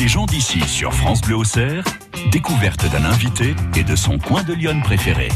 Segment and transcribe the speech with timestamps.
[0.00, 1.84] Les gens d'ici sur France Bleu Auxerre,
[2.30, 5.28] découverte d'un invité et de son coin de Lyon préféré.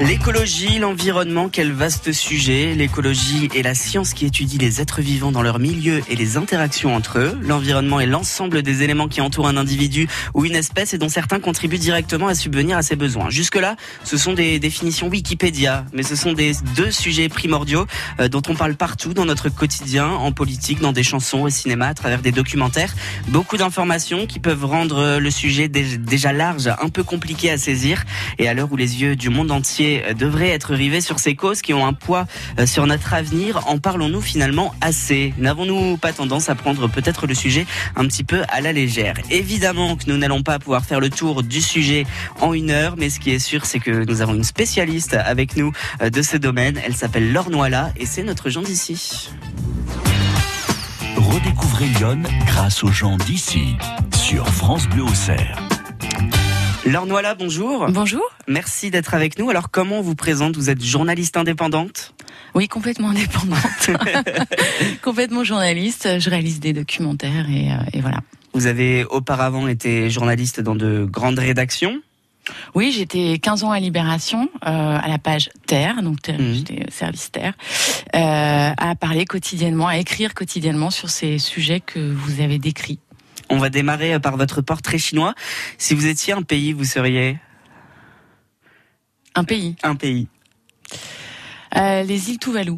[0.00, 2.74] L'écologie, l'environnement, quel vaste sujet.
[2.74, 6.96] L'écologie est la science qui étudie les êtres vivants dans leur milieu et les interactions
[6.96, 7.38] entre eux.
[7.42, 11.38] L'environnement est l'ensemble des éléments qui entourent un individu ou une espèce et dont certains
[11.38, 13.30] contribuent directement à subvenir à ses besoins.
[13.30, 17.86] Jusque-là, ce sont des définitions Wikipédia, mais ce sont des deux sujets primordiaux
[18.18, 21.88] euh, dont on parle partout dans notre quotidien, en politique, dans des chansons, au cinéma,
[21.88, 22.94] à travers des documentaires.
[23.28, 28.04] Beaucoup d'informations qui peuvent rendre le sujet déjà large, un peu compliqué à saisir.
[28.38, 31.62] Et à l'heure où les yeux du monde entier devrait être rivés sur ces causes
[31.62, 32.26] qui ont un poids
[32.58, 33.68] euh, sur notre avenir.
[33.68, 38.42] En parlons-nous finalement assez N'avons-nous pas tendance à prendre peut-être le sujet un petit peu
[38.48, 39.14] à la légère?
[39.30, 42.06] Évidemment que nous n'allons pas pouvoir faire le tour du sujet
[42.40, 45.56] en une heure, mais ce qui est sûr, c'est que nous avons une spécialiste avec
[45.56, 46.80] nous euh, de ce domaine.
[46.84, 49.30] Elle s'appelle Laure Noila et c'est notre gens d'ici.
[51.16, 53.76] Redécouvrez Lyon grâce aux gens d'ici
[54.14, 55.71] sur France Bleu Auxerre.
[56.84, 57.86] Laure Noila, bonjour.
[57.90, 58.24] Bonjour.
[58.48, 59.48] Merci d'être avec nous.
[59.50, 62.12] Alors, comment on vous présente Vous êtes journaliste indépendante?
[62.54, 63.90] Oui, complètement indépendante.
[65.02, 66.18] complètement journaliste.
[66.18, 68.18] Je réalise des documentaires et, euh, et, voilà.
[68.52, 72.00] Vous avez auparavant été journaliste dans de grandes rédactions
[72.74, 76.54] oui, j'étais 15 ans à Libération, euh, à la page Terre, donc mhm.
[76.54, 77.54] j'étais service Terre,
[78.16, 82.98] euh, à parler quotidiennement, à écrire quotidiennement sur ces sujets que vous avez décrits.
[83.52, 85.34] On va démarrer par votre portrait chinois.
[85.76, 87.38] Si vous étiez un pays, vous seriez
[89.34, 89.76] Un pays.
[89.82, 90.26] Un pays.
[91.76, 92.72] Euh, les îles Tuvalu.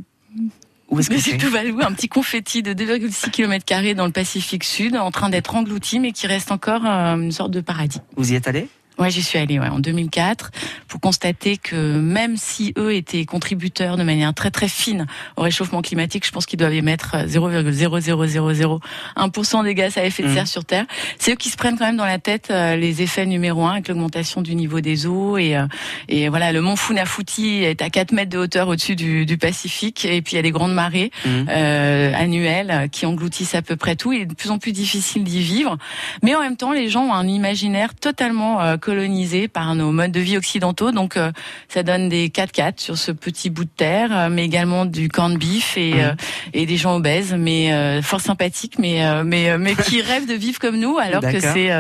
[0.89, 4.65] Où est-ce que Les îles Tuvalu, un petit confetti de 2,6 km dans le Pacifique
[4.65, 8.01] Sud, en train d'être englouti, mais qui reste encore euh, une sorte de paradis.
[8.17, 8.69] Vous y êtes allé?
[8.99, 10.51] Ouais, j'y suis allée ouais, en 2004
[10.87, 15.83] pour constater que même si eux étaient contributeurs de manière très très fine au réchauffement
[15.83, 20.47] climatique, je pense qu'ils doivent émettre 0,0001% des gaz à effet de serre mmh.
[20.47, 20.87] sur Terre.
[21.19, 23.73] C'est eux qui se prennent quand même dans la tête euh, les effets numéro un
[23.73, 25.67] avec l'augmentation du niveau des eaux et euh,
[26.09, 30.05] et voilà le mont Funafuti est à 4 mètres de hauteur au-dessus du, du, Pacifique
[30.05, 31.29] et puis il y a des grandes marées mmh.
[31.49, 34.13] euh, annuelles qui engloutissent à peu près tout.
[34.13, 35.77] Il est de plus en plus difficile d'y vivre,
[36.23, 40.13] mais en même temps les gens ont un imaginaire totalement euh, colonisé par nos modes
[40.13, 40.93] de vie occidentaux.
[40.93, 41.33] Donc euh,
[41.69, 45.39] ça donne des 4x4 sur ce petit bout de terre, euh, mais également du corn
[45.39, 46.15] beef et, euh,
[46.53, 50.77] et des gens obèses, mais fort sympathiques, mais mais mais qui rêvent de vivre comme
[50.77, 51.71] nous, alors que c'est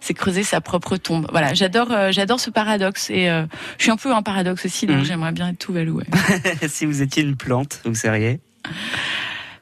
[0.00, 1.26] c'est creuser sa propre tombe.
[1.30, 5.04] Voilà, j'adore j'adore ce paradoxe et je suis un peu un paradoxe aussi, donc mmh.
[5.04, 6.00] j'aimerais bien être tout valou.
[6.68, 8.40] si vous étiez une plante, vous seriez?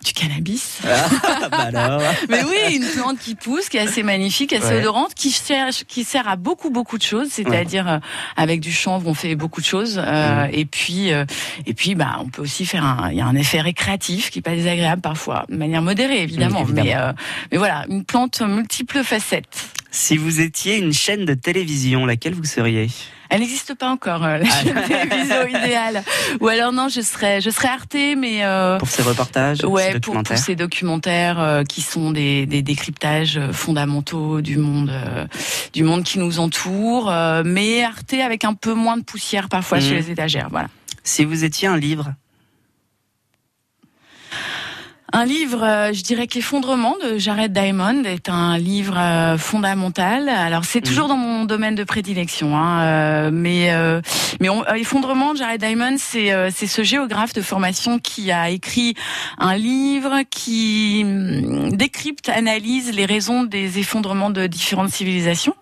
[0.04, 0.78] Du cannabis.
[0.84, 5.30] Ah, bah Mais oui, une plante qui pousse, qui est assez magnifique, assez odorante, qui
[5.30, 7.28] sert, qui sert à beaucoup beaucoup de choses.
[7.30, 7.98] C'est-à-dire euh,
[8.36, 10.00] avec du chanvre, on fait beaucoup de choses.
[10.02, 10.50] Euh, mm.
[10.52, 11.24] Et puis, euh,
[11.66, 13.10] et puis, bah, on peut aussi faire un.
[13.10, 16.64] Il y a un effet récréatif qui est pas désagréable parfois, de manière modérée évidemment.
[16.64, 16.94] Mm, mais,
[17.52, 19.70] mais voilà, une plante multiples facettes.
[19.90, 22.88] Si vous étiez une chaîne de télévision, laquelle vous seriez?
[23.30, 24.80] Elle n'existe pas encore, euh, la ah.
[24.88, 26.02] télévision idéale.
[26.40, 30.00] Ou alors non, je serais, je serais Arte, mais euh, pour ces reportages, ouais, ces
[30.00, 35.26] pour, pour, ces documentaires euh, qui sont des, des, décryptages fondamentaux du monde, euh,
[35.72, 37.12] du monde qui nous entoure,
[37.44, 39.82] mais Arte avec un peu moins de poussière parfois mmh.
[39.82, 40.48] sur les étagères.
[40.50, 40.68] Voilà.
[41.04, 42.12] Si vous étiez un livre,
[45.12, 50.28] un livre, euh, je dirais qu'Effondrement de Jared Diamond est un livre euh, fondamental.
[50.28, 51.10] Alors c'est toujours mhm.
[51.10, 53.70] dans mon domaine de prédilection, hein, euh, mais
[54.40, 58.94] mais Effondrement de Jared Diamond, c'est c'est ce géographe de formation qui a écrit
[59.38, 65.54] un livre qui hum, décrypte, analyse les raisons des effondrements de différentes civilisations.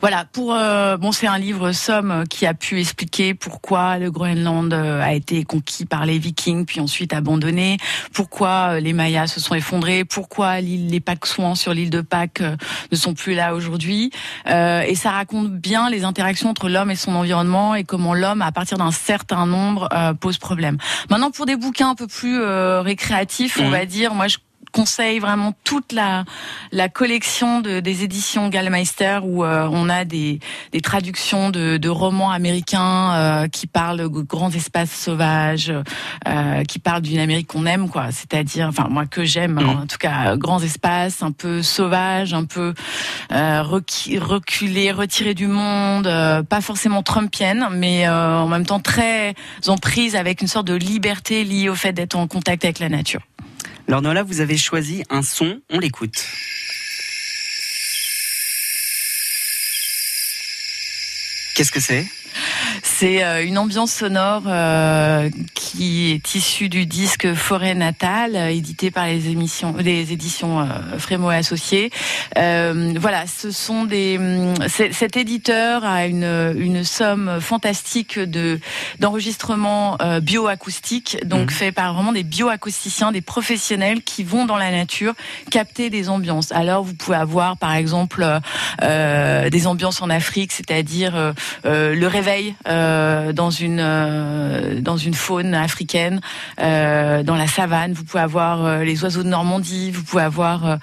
[0.00, 4.72] Voilà, pour euh, bon, c'est un livre somme qui a pu expliquer pourquoi le Groenland
[4.72, 7.78] euh, a été conquis par les Vikings puis ensuite abandonné,
[8.12, 12.96] pourquoi euh, les Mayas se sont effondrés, pourquoi les Pacsouans sur l'île de Pâques ne
[12.96, 14.10] sont plus là aujourd'hui,
[14.46, 18.52] et ça raconte bien les interactions entre l'homme et son environnement et comment l'homme, à
[18.52, 19.88] partir d'un certain nombre,
[20.20, 20.78] pose problème.
[21.10, 23.72] Maintenant, pour des bouquins un peu plus récréatifs, on mmh.
[23.72, 24.38] va dire, moi je
[24.74, 26.24] conseille vraiment toute la,
[26.72, 30.40] la collection de, des éditions Gallmeister où euh, on a des,
[30.72, 35.72] des traductions de, de romans américains euh, qui parlent de grands espaces sauvages,
[36.26, 38.10] euh, qui parlent d'une Amérique qu'on aime, quoi.
[38.10, 39.68] C'est-à-dire, enfin moi que j'aime, mmh.
[39.68, 42.74] en tout cas, grands espaces, un peu sauvages, un peu
[43.30, 46.04] reculés, retirés du monde,
[46.48, 49.34] pas forcément trumpienne, mais en même temps très
[49.68, 52.88] en prise avec une sorte de liberté liée au fait d'être en contact avec la
[52.88, 53.20] nature.
[53.86, 56.26] Alors là, vous avez choisi un son, on l'écoute.
[61.54, 62.06] Qu'est-ce que c'est?
[62.82, 69.06] C'est euh, une ambiance sonore euh, qui est issue du disque Forêt Natale, édité par
[69.06, 70.68] les émissions, les éditions
[70.98, 71.90] Frémo Associés.
[72.34, 74.18] voilà, ce sont des.
[74.18, 78.60] Hum, cet éditeur a une, une somme fantastique de
[79.00, 81.54] d'enregistrements bioacoustiques, donc mmh.
[81.54, 85.14] fait par vraiment des bioacousticiens, des professionnels qui vont dans la nature
[85.50, 86.52] capter des ambiances.
[86.52, 88.26] Alors vous pouvez avoir par exemple
[88.80, 92.33] des ambiances en Afrique, c'est-à-dire le réveil
[92.66, 96.20] euh, dans une euh, dans une faune africaine,
[96.60, 97.92] euh, dans la savane.
[97.92, 99.90] Vous pouvez avoir les oiseaux de Normandie.
[99.90, 100.78] Vous pouvez avoir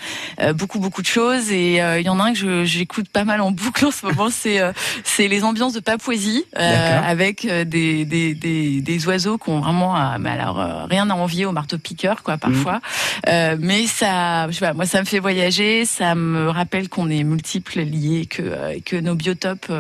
[0.56, 1.52] beaucoup beaucoup de choses.
[1.52, 4.30] Et il y en a un que j'écoute pas mal en boucle en ce moment.
[4.30, 4.60] C'est
[5.04, 10.30] c'est les ambiances de Papouasie avec des, des, des, des oiseaux qui ont vraiment mais
[10.30, 12.82] alors rien à envier au marteau piqueur quoi parfois.
[13.28, 13.56] Mm.
[13.60, 15.86] mais ça, je sais pas, moi ça me fait voyager.
[15.86, 19.72] Ça me rappelle qu'on est multiples liés que que nos biotopes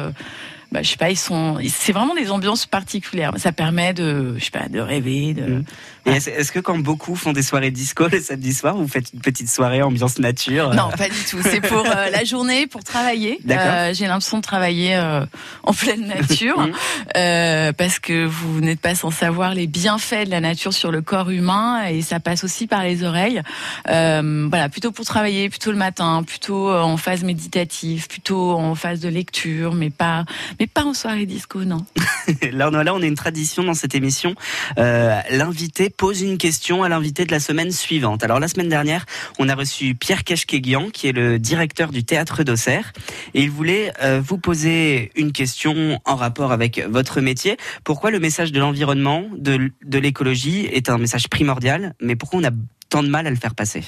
[0.71, 3.33] bah, je sais pas, ils sont, c'est vraiment des ambiances particulières.
[3.35, 5.41] Ça permet de, je sais pas, de rêver, de.
[5.41, 5.63] Mm.
[6.05, 9.49] est-ce que quand beaucoup font des soirées disco le samedi soir, vous faites une petite
[9.49, 11.39] soirée ambiance nature Non, pas du tout.
[11.43, 13.41] C'est pour euh, la journée, pour travailler.
[13.49, 15.25] Euh, J'ai l'impression de travailler euh,
[15.63, 16.73] en pleine nature, mm.
[17.17, 21.01] euh, parce que vous n'êtes pas sans savoir les bienfaits de la nature sur le
[21.01, 23.41] corps humain, et ça passe aussi par les oreilles.
[23.85, 29.09] voilà, plutôt pour travailler, plutôt le matin, plutôt en phase méditative, plutôt en phase de
[29.09, 30.23] lecture, mais pas
[30.61, 31.83] mais pas en soirée disco, non.
[32.51, 34.35] là, on a une tradition dans cette émission.
[34.77, 38.23] Euh, l'invité pose une question à l'invité de la semaine suivante.
[38.23, 39.07] Alors, la semaine dernière,
[39.39, 42.93] on a reçu Pierre Keshkeguian, qui est le directeur du théâtre d'Auxerre,
[43.33, 47.57] et il voulait euh, vous poser une question en rapport avec votre métier.
[47.83, 52.51] Pourquoi le message de l'environnement, de l'écologie est un message primordial, mais pourquoi on a
[52.87, 53.83] tant de mal à le faire passer?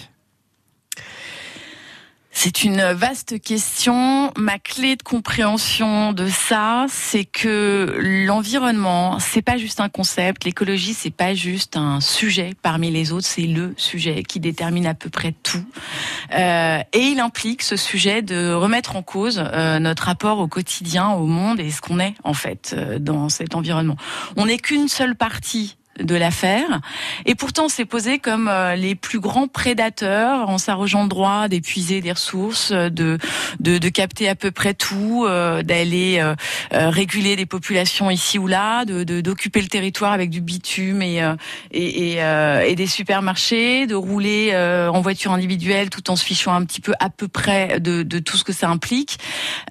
[2.36, 4.34] C'est une vaste question.
[4.38, 7.96] Ma clé de compréhension de ça, c'est que
[8.26, 10.44] l'environnement, c'est pas juste un concept.
[10.44, 13.28] L'écologie, c'est pas juste un sujet parmi les autres.
[13.28, 15.64] C'est le sujet qui détermine à peu près tout.
[16.34, 21.10] Euh, et il implique ce sujet de remettre en cause euh, notre rapport au quotidien,
[21.12, 23.96] au monde et ce qu'on est en fait euh, dans cet environnement.
[24.38, 26.82] On n'est qu'une seule partie de l'affaire.
[27.26, 32.02] Et pourtant, c'est posé comme euh, les plus grands prédateurs en s'arrogeant le droit d'épuiser
[32.02, 33.18] des ressources, de,
[33.60, 36.36] de, de, capter à peu près tout, euh, d'aller euh,
[36.72, 41.20] réguler des populations ici ou là, de d'occuper le territoire avec du bitume et,
[41.72, 42.20] et, et,
[42.68, 46.94] et, des supermarchés, de rouler en voiture individuelle tout en se fichant un petit peu
[47.00, 49.18] à peu près de, de tout ce que ça implique.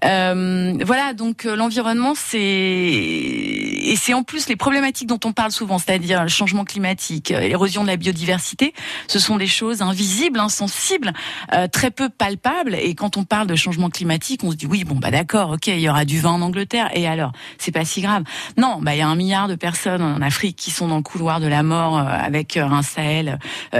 [0.02, 6.11] voilà, donc l'environnement, c'est et c'est en plus les problématiques dont on parle souvent, c'est-à-dire
[6.20, 8.74] le changement climatique, euh, l'érosion de la biodiversité,
[9.08, 11.12] ce sont des choses invisibles, insensibles,
[11.52, 12.74] euh, très peu palpables.
[12.74, 15.68] Et quand on parle de changement climatique, on se dit oui, bon bah d'accord, ok,
[15.68, 16.90] il y aura du vent en Angleterre.
[16.94, 18.24] Et alors, c'est pas si grave.
[18.56, 21.02] Non, bah il y a un milliard de personnes en Afrique qui sont dans le
[21.02, 23.38] couloir de la mort euh, avec un Sahel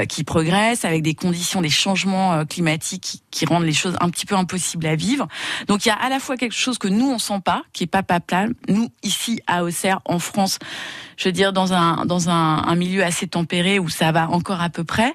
[0.08, 4.26] qui progresse, avec des conditions, des changements climatiques qui, qui, rendent les choses un petit
[4.26, 5.26] peu impossibles à vivre.
[5.66, 7.84] Donc il y a à la fois quelque chose que nous on sent pas, qui
[7.84, 8.54] est pas palpable.
[8.68, 10.58] Nous ici à Auxerre, en France,
[11.16, 14.60] je veux dire dans un dans un, un milieu assez tempéré où ça va encore
[14.60, 15.14] à peu près.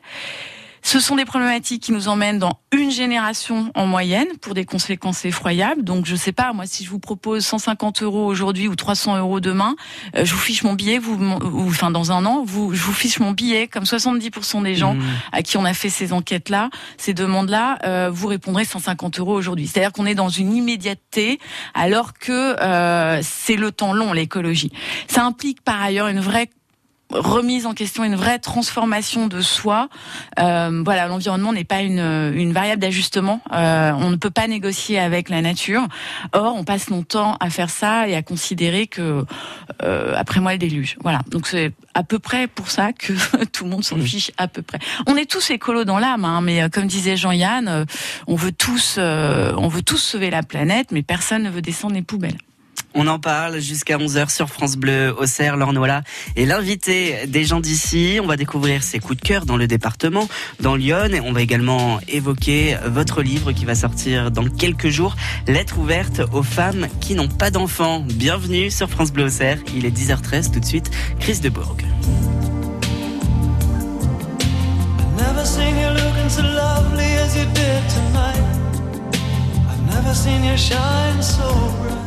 [0.87, 5.25] Ce sont des problématiques qui nous emmènent dans une génération en moyenne pour des conséquences
[5.25, 5.83] effroyables.
[5.83, 9.41] Donc, je sais pas, moi, si je vous propose 150 euros aujourd'hui ou 300 euros
[9.41, 9.75] demain,
[10.15, 12.93] euh, je vous fiche mon billet, vous, ou, enfin, dans un an, vous, je vous
[12.93, 15.03] fiche mon billet, comme 70% des gens mmh.
[15.33, 19.67] à qui on a fait ces enquêtes-là, ces demandes-là, euh, vous répondrez 150 euros aujourd'hui.
[19.67, 21.41] C'est-à-dire qu'on est dans une immédiateté,
[21.73, 24.71] alors que euh, c'est le temps long, l'écologie.
[25.09, 26.49] Ça implique par ailleurs une vraie
[27.09, 29.89] remise en question, une vraie transformation de soi.
[30.39, 33.41] Euh, voilà, l'environnement n'est pas une, une variable d'ajustement.
[33.53, 35.87] Euh, on ne peut pas négocier avec la nature.
[36.33, 39.25] Or, on passe longtemps à faire ça et à considérer que
[39.83, 40.97] euh, après moi le déluge.
[41.01, 41.21] Voilà.
[41.29, 43.13] Donc c'est à peu près pour ça que
[43.51, 44.79] tout le monde s'en fiche à peu près.
[45.07, 47.85] On est tous écolos dans l'âme, hein, mais euh, comme disait Jean-Yann, euh,
[48.27, 51.95] on veut tous, euh, on veut tous sauver la planète, mais personne ne veut descendre
[51.95, 52.37] les poubelles.
[52.93, 56.03] On en parle jusqu'à 11h sur France Bleu, Auxerre, Lornola.
[56.35, 60.27] Et l'invité des gens d'ici, on va découvrir ses coups de cœur dans le département,
[60.59, 61.13] dans Lyon.
[61.13, 65.15] Et on va également évoquer votre livre qui va sortir dans quelques jours,
[65.47, 68.03] Lettre ouverte aux femmes qui n'ont pas d'enfants.
[68.07, 69.59] Bienvenue sur France Bleu Auxerre.
[69.75, 70.89] Il est 10h13 tout de suite.
[71.19, 71.77] Chris de Bourg.
[80.07, 82.06] never seen so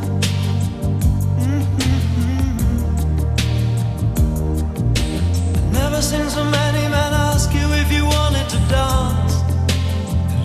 [6.01, 9.35] so many men ask you if you wanted to dance.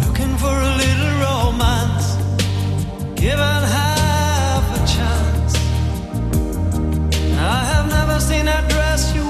[0.05, 2.07] Looking for a little romance,
[3.79, 5.55] half a chance.
[7.55, 9.26] I have never seen that dress you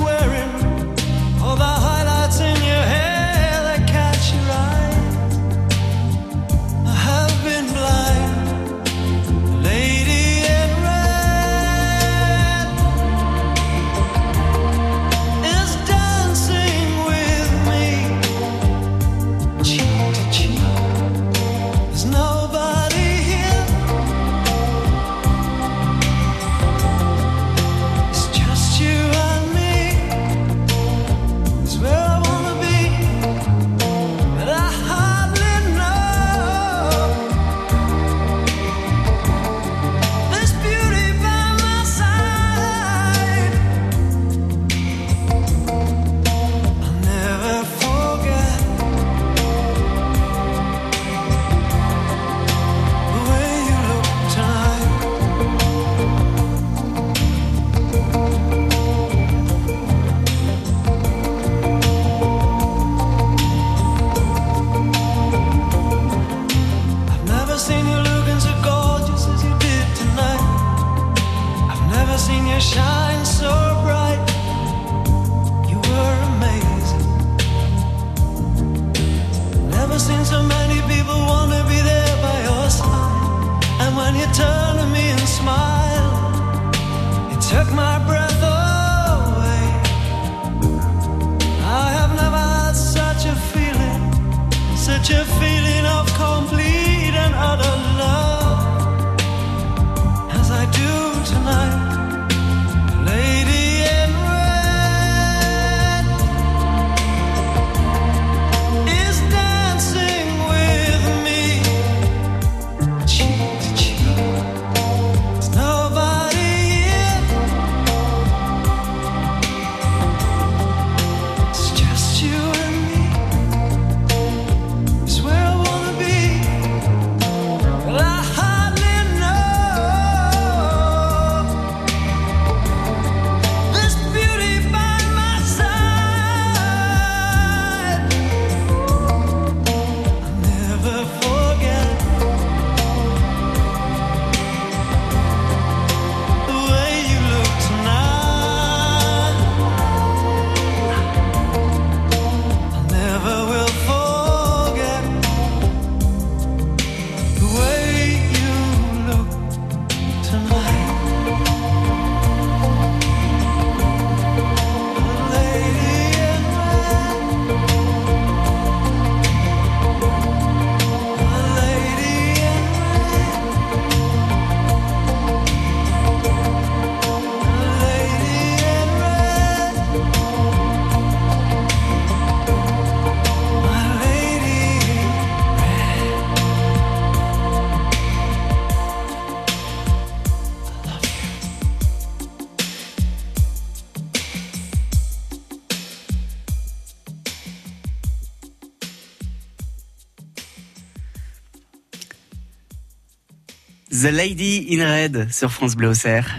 [204.06, 206.32] The Lady in Red sur France Bleu Auxerre.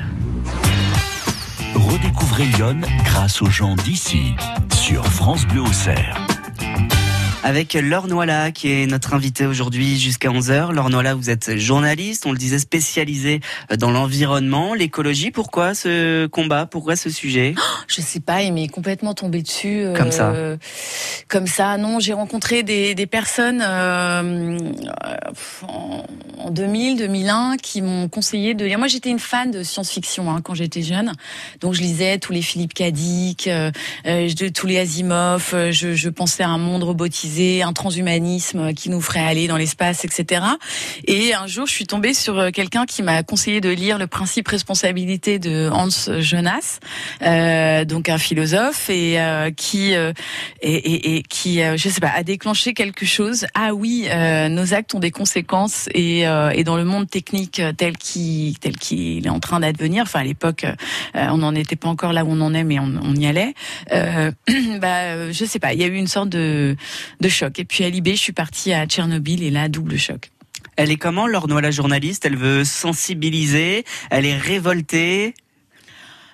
[1.76, 4.36] Redécouvrez Lyon grâce aux gens d'ici
[4.74, 6.18] sur France Bleu Auxerre.
[7.44, 10.74] Avec Laure Noila, qui est notre invitée aujourd'hui jusqu'à 11h.
[10.74, 13.42] Laure Noila, vous êtes journaliste, on le disait, spécialisée
[13.78, 15.32] dans l'environnement, l'écologie.
[15.32, 16.66] Pourquoi ce combat?
[16.66, 17.54] Pourquoi ce sujet?
[17.88, 19.82] Je sais pas, il m'est complètement tombé dessus.
[19.82, 20.34] euh, Comme ça.
[21.28, 22.00] Comme ça, non.
[22.00, 24.58] J'ai rencontré des, des personnes euh,
[25.68, 26.06] en,
[26.38, 28.78] en 2000, 2001 qui m'ont conseillé de lire.
[28.80, 31.12] Moi, j'étais une fan de science-fiction hein, quand j'étais jeune,
[31.60, 33.72] donc je lisais tous les Philippe Cadic, euh,
[34.06, 35.52] euh, de tous les Asimov.
[35.54, 39.58] euh, Je, je pensais à un monde robotisé, un transhumanisme qui nous ferait aller dans
[39.58, 40.44] l'espace, etc.
[41.06, 44.08] Et un jour, je suis tombée sur euh, quelqu'un qui m'a conseillé de lire Le
[44.08, 46.80] principe responsabilité de Hans Jonas,
[47.22, 50.14] euh, donc un philosophe, et euh, qui euh,
[50.62, 53.46] et, et, qui, euh, je sais pas, a déclenché quelque chose.
[53.54, 57.98] Ah oui, euh, nos actes ont des conséquences, et, euh, dans le monde technique tel
[57.98, 60.66] qu'il tel est en train d'advenir, enfin à l'époque,
[61.14, 63.54] on n'en était pas encore là où on en est, mais on, y allait.
[64.82, 66.76] Bah, je sais pas, il y a eu une sorte de
[67.30, 67.60] choc.
[67.60, 70.30] Et puis à Libé, je suis partie à Tchernobyl, et là, double choc.
[70.78, 72.26] Elle est comment, Laure Noila, journaliste?
[72.26, 75.34] Elle veut sensibiliser, elle est révoltée?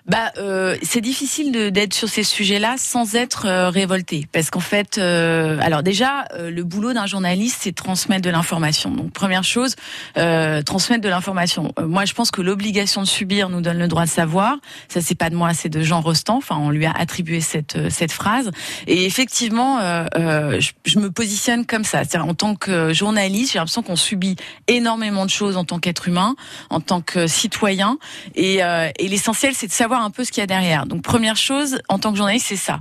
[0.05, 4.97] Bah, euh, c'est difficile d'être sur ces sujets-là sans être euh, révolté, parce qu'en fait,
[4.97, 8.91] euh, alors déjà, euh, le boulot d'un journaliste, c'est transmettre de l'information.
[8.91, 9.75] Donc première chose,
[10.17, 11.73] euh, transmettre de l'information.
[11.79, 14.57] Euh, moi, je pense que l'obligation de subir nous donne le droit de savoir.
[14.89, 16.35] Ça, c'est pas de moi, c'est de Jean Rostand.
[16.35, 18.51] Enfin, on lui a attribué cette cette phrase.
[18.87, 19.79] Et effectivement,
[20.15, 22.03] je, je me positionne comme ça.
[22.03, 24.35] C'est-à-dire, en tant que journaliste, j'ai l'impression qu'on subit
[24.67, 26.35] énormément de choses en tant qu'être humain,
[26.69, 27.97] en tant que citoyen.
[28.35, 30.85] Et, et l'essentiel, c'est de savoir un peu ce qu'il y a derrière.
[30.85, 32.79] Donc première chose, en tant que journaliste, c'est ça.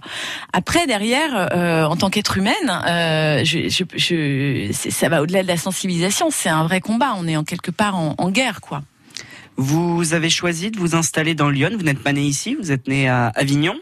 [0.53, 2.55] Après, derrière, euh, en tant qu'être humaine,
[2.87, 6.29] euh, je, je, je- c'est- ça va au-delà de la sensibilisation.
[6.31, 7.15] C'est un vrai combat.
[7.19, 8.83] On est en quelque part en, en guerre, quoi.
[9.57, 11.71] Vous avez choisi de vous installer dans Lyon.
[11.77, 13.75] Vous n'êtes pas né ici, vous êtes né à Avignon.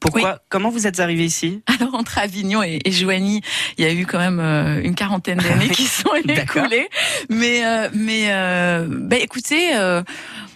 [0.00, 0.38] Pourquoi Oui.
[0.48, 1.60] Comment vous êtes arrivé ici?
[1.66, 3.42] Alors entre Avignon et, et Joigny,
[3.78, 6.88] il y a eu quand même euh, une quarantaine d'années qui sont écoulées.
[7.28, 9.74] Mais euh, mais euh, bah, écoutez,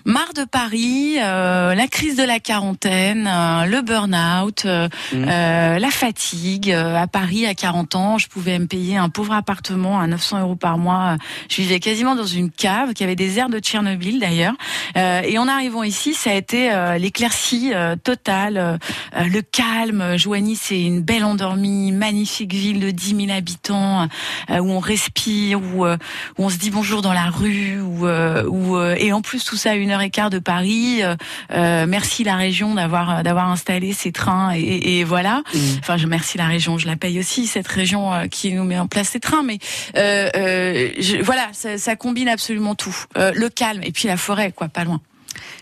[0.05, 5.27] marre de Paris, euh, la crise de la quarantaine, euh, le burn-out, euh, Mhm.
[5.29, 6.71] euh, la fatigue.
[6.71, 10.41] Euh, à Paris, à 40 ans, je pouvais me payer un pauvre appartement à 900
[10.41, 11.17] euros par mois.
[11.49, 14.55] Je vivais quasiment dans une cave qui avait des airs de Tchernobyl d'ailleurs.
[14.97, 18.79] Euh, et en arrivant ici, ça a été euh, l'éclaircie euh, totale,
[19.17, 20.17] le calme.
[20.17, 24.09] Joigny, c'est une belle endormie, magnifique ville de 10 000 habitants
[24.51, 25.97] euh, où on respire, où, euh,
[26.39, 29.45] où on se dit bonjour dans la rue, où, euh, où, euh, et en plus
[29.45, 31.03] tout ça une une heure et quart de Paris.
[31.03, 31.17] Euh,
[31.53, 35.43] euh, merci la région d'avoir d'avoir installé ces trains et, et voilà.
[35.55, 35.59] Mm.
[35.81, 38.79] Enfin, je merci la région, je la paye aussi cette région euh, qui nous met
[38.79, 39.43] en place ces trains.
[39.43, 39.59] Mais
[39.97, 42.97] euh, euh, je- voilà, ça, ça combine absolument tout.
[43.19, 45.01] Euh, le calme et puis la forêt, quoi, pas loin.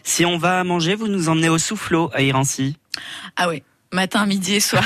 [0.04, 2.76] Si on va manger, vous nous emmenez au soufflot à Irancy.
[3.37, 3.62] Ah oui.
[3.92, 4.85] Matin, midi et soir.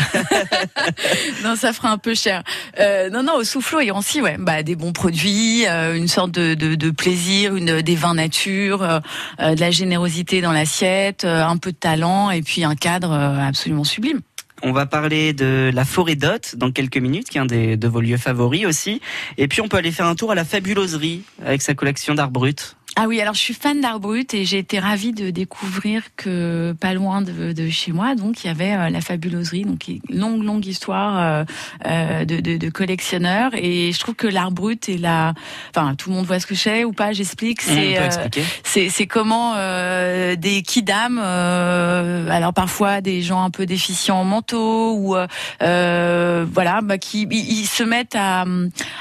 [1.45, 2.43] non, ça fera un peu cher.
[2.81, 6.31] Euh, non, non, au soufflot et aussi, ouais, bah des bons produits, euh, une sorte
[6.31, 9.01] de, de, de plaisir, une des vins nature, euh,
[9.41, 13.13] euh, de la générosité dans l'assiette, euh, un peu de talent et puis un cadre
[13.13, 14.23] euh, absolument sublime.
[14.63, 17.89] On va parler de la forêt d'Hôte dans quelques minutes, qui est un des, de
[17.89, 19.03] vos lieux favoris aussi.
[19.37, 22.31] Et puis on peut aller faire un tour à la fabuloserie avec sa collection d'art
[22.31, 22.77] brut.
[22.97, 26.77] Ah oui, alors je suis fan d'art brut et j'ai été ravie de découvrir que
[26.81, 30.01] pas loin de, de chez moi, donc il y avait euh, la fabuloserie, donc une
[30.11, 31.45] longue longue histoire euh,
[31.87, 33.51] euh, de, de, de collectionneurs.
[33.55, 35.35] Et je trouve que l'art brut est la,
[35.71, 39.07] enfin tout le monde voit ce que c'est ou pas, j'explique, on c'est euh, c'est
[39.09, 45.27] comment euh, des kidam, euh, alors parfois des gens un peu déficients mentaux ou euh,
[45.63, 48.45] euh, voilà, bah, qui ils, se mettent à,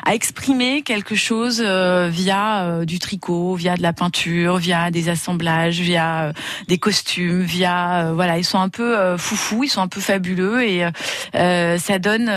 [0.03, 5.79] à exprimer quelque chose euh, via du tricot, via de la peinture, via des assemblages,
[5.79, 6.33] via euh,
[6.67, 10.01] des costumes, via euh, voilà, ils sont un peu euh, foufous, ils sont un peu
[10.01, 10.85] fabuleux et
[11.33, 12.31] ça donne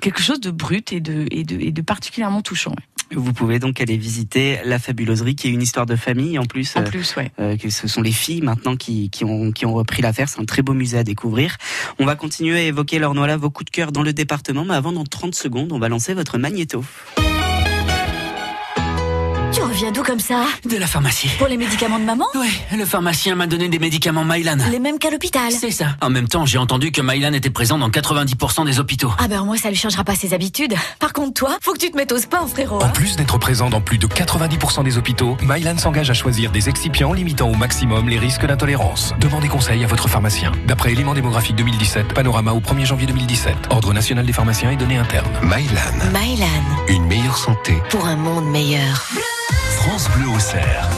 [0.00, 2.74] quelque chose de brut et de et de, et de particulièrement touchant.
[3.14, 6.76] Vous pouvez donc aller visiter la fabuloserie, qui est une histoire de famille en plus.
[6.76, 7.30] En plus, ouais.
[7.40, 10.28] euh, que ce sont les filles maintenant qui, qui, ont, qui ont repris l'affaire.
[10.28, 11.56] C'est un très beau musée à découvrir.
[11.98, 14.64] On va continuer à évoquer, Laure Noila, vos coups de cœur dans le département.
[14.64, 16.84] Mais avant, dans 30 secondes, on va lancer votre magnéto.
[19.52, 21.28] Tu reviens d'où comme ça De la pharmacie.
[21.36, 24.56] Pour les médicaments de maman Ouais, le pharmacien m'a donné des médicaments Mylan.
[24.70, 25.88] Les mêmes qu'à l'hôpital C'est ça.
[26.00, 29.12] En même temps, j'ai entendu que Mylan était présent dans 90% des hôpitaux.
[29.18, 30.74] Ah ben moi ça lui changera pas ses habitudes.
[30.98, 32.80] Par contre toi, faut que tu te mettes au sport frérot.
[32.80, 32.92] En hein.
[32.94, 37.12] plus d'être présent dans plus de 90% des hôpitaux, Mylan s'engage à choisir des excipients
[37.12, 39.12] limitant au maximum les risques d'intolérance.
[39.20, 40.52] Demandez conseil à votre pharmacien.
[40.66, 43.54] D'après éléments démographiques 2017, panorama au 1er janvier 2017.
[43.68, 45.28] Ordre national des pharmaciens et données internes.
[45.42, 46.46] Mylan, Mylan,
[46.88, 47.74] une meilleure santé.
[47.90, 49.08] pour un monde meilleur.
[49.84, 50.88] France Bleu au cerf.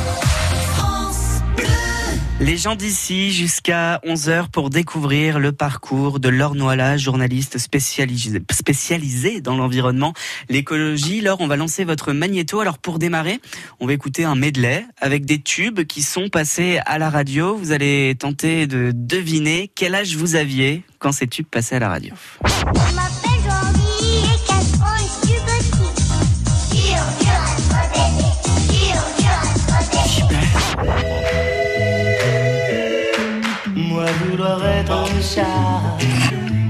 [2.39, 9.41] Les gens d'ici jusqu'à 11h pour découvrir le parcours de Laure Noila, journaliste spécialisée, spécialisée
[9.41, 10.13] dans l'environnement,
[10.51, 11.23] l'écologie.
[11.23, 12.61] Laure, on va lancer votre magnéto.
[12.61, 13.41] Alors pour démarrer,
[13.81, 17.57] on va écouter un medley avec des tubes qui sont passés à la radio.
[17.57, 21.89] Vous allez tenter de deviner quel âge vous aviez quand ces tubes passaient à la
[21.89, 22.13] radio.
[35.25, 35.81] Chat,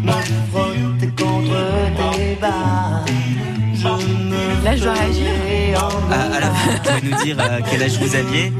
[0.03, 0.13] me
[0.51, 3.05] frotter contre tes bas.
[4.65, 5.29] Là, je dois réagir.
[6.11, 8.53] Ah, alors, vous pouvez nous dire euh, quel âge vous aviez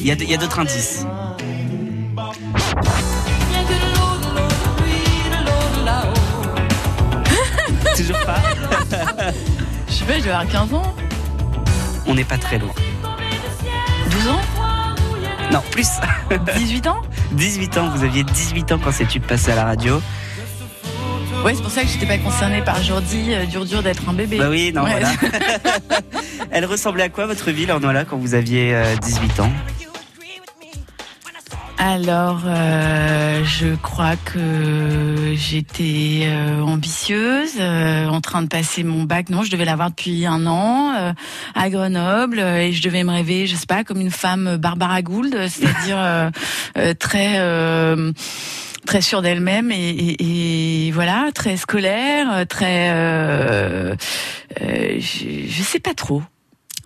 [0.00, 1.06] Il y a, il y a d'autres indices.
[7.96, 8.40] Toujours pas
[9.88, 10.94] Je sais pas, je dois avoir 15 ans,
[12.06, 12.72] On n'est pas très loin.
[15.76, 17.02] 12 ans, Non, plus 18 ans.
[17.32, 20.00] 18 ans, vous aviez 18 ans quand ces tubes passaient à la radio.
[21.44, 24.12] Ouais, c'est pour ça que j'étais pas concernée par Jordi, euh, dur dur d'être un
[24.12, 24.36] bébé.
[24.38, 24.90] Bah oui, non, Ouais.
[24.90, 25.08] voilà.
[26.50, 29.50] Elle ressemblait à quoi votre ville, Ornola, quand vous aviez euh, 18 ans?
[31.82, 39.30] Alors, euh, je crois que j'étais euh, ambitieuse, euh, en train de passer mon bac.
[39.30, 41.12] Non, je devais l'avoir depuis un an euh,
[41.54, 45.00] à Grenoble euh, et je devais me rêver, je sais pas, comme une femme Barbara
[45.00, 46.30] Gould, c'est-à-dire euh,
[46.76, 48.12] euh, très euh,
[48.86, 53.94] très sûre d'elle-même et, et- et voilà, très scolaire, très, euh,
[54.60, 56.22] euh, je, je sais pas trop.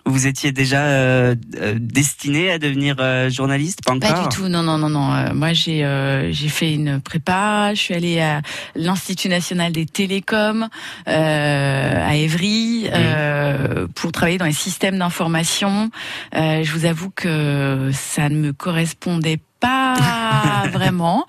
[0.07, 4.47] Vous étiez déjà euh, euh, destiné à devenir euh, journaliste Pas encore Pas du tout,
[4.47, 5.11] non, non, non, non.
[5.11, 7.73] Euh, moi, j'ai euh, j'ai fait une prépa.
[7.73, 8.41] Je suis allée à
[8.75, 10.69] l'Institut national des télécoms
[11.07, 15.89] euh, à Évry euh, pour travailler dans les systèmes d'information.
[16.35, 21.25] Euh, je vous avoue que ça ne me correspondait pas vraiment.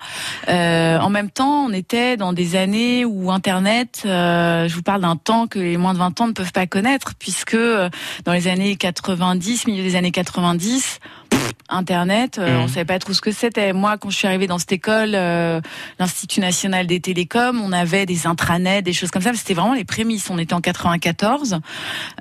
[0.49, 5.01] Euh, en même temps, on était dans des années où Internet, euh, je vous parle
[5.01, 7.89] d'un temps que les moins de 20 ans ne peuvent pas connaître, puisque euh,
[8.25, 12.61] dans les années 90, milieu des années 90, pff, Internet, euh, Mhm.
[12.63, 13.73] on savait pas trop ce que c'était.
[13.73, 15.59] Moi, quand je suis arrivée dans cette école, euh,
[15.99, 19.33] l'Institut national des télécoms, on avait des intranets, des choses comme ça.
[19.33, 20.29] C'était vraiment les prémices.
[20.29, 21.59] On était en 94.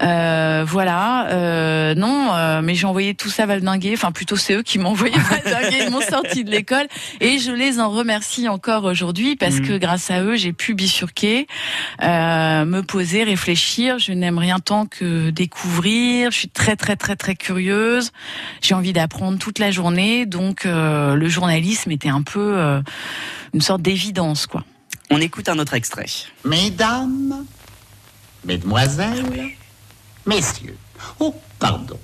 [0.02, 1.28] Euh, voilà.
[1.30, 3.92] Euh, non, euh, mais j'ai envoyé tout ça valdinguer.
[3.94, 5.84] Enfin, plutôt c'est eux qui m'ont envoyé valdinguer.
[5.86, 6.86] Ils m'ont sorti de l'école
[7.20, 9.68] et je les en remercie encore aujourd'hui parce Mhm.
[9.68, 11.46] que grâce à eux, j'ai pu bifurquer,
[12.02, 13.98] euh, me poser, réfléchir.
[13.98, 16.30] Je n'aime rien tant que découvrir.
[16.30, 18.12] Je suis très très très très curieuse.
[18.62, 20.26] J'ai envie d'apprendre toute la journée.
[20.26, 22.80] Donc euh, le journalisme était un peu euh,
[23.54, 24.64] une sorte d'évidence, quoi.
[25.10, 26.06] On écoute un autre extrait.
[26.44, 27.44] Mesdames,
[28.44, 29.52] Mesdemoiselles,
[30.26, 30.76] Messieurs,
[31.20, 31.98] oh, pardon.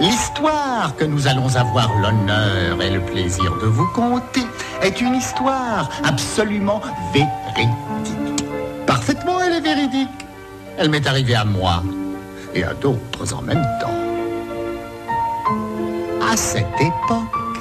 [0.00, 4.46] L'histoire que nous allons avoir l'honneur et le plaisir de vous conter
[4.80, 6.80] est une histoire absolument
[7.12, 7.68] véridique.
[8.86, 10.08] Parfaitement, elle est véridique.
[10.78, 11.82] Elle m'est arrivée à moi
[12.54, 14.01] et à d'autres en même temps.
[16.32, 17.60] À cette époque,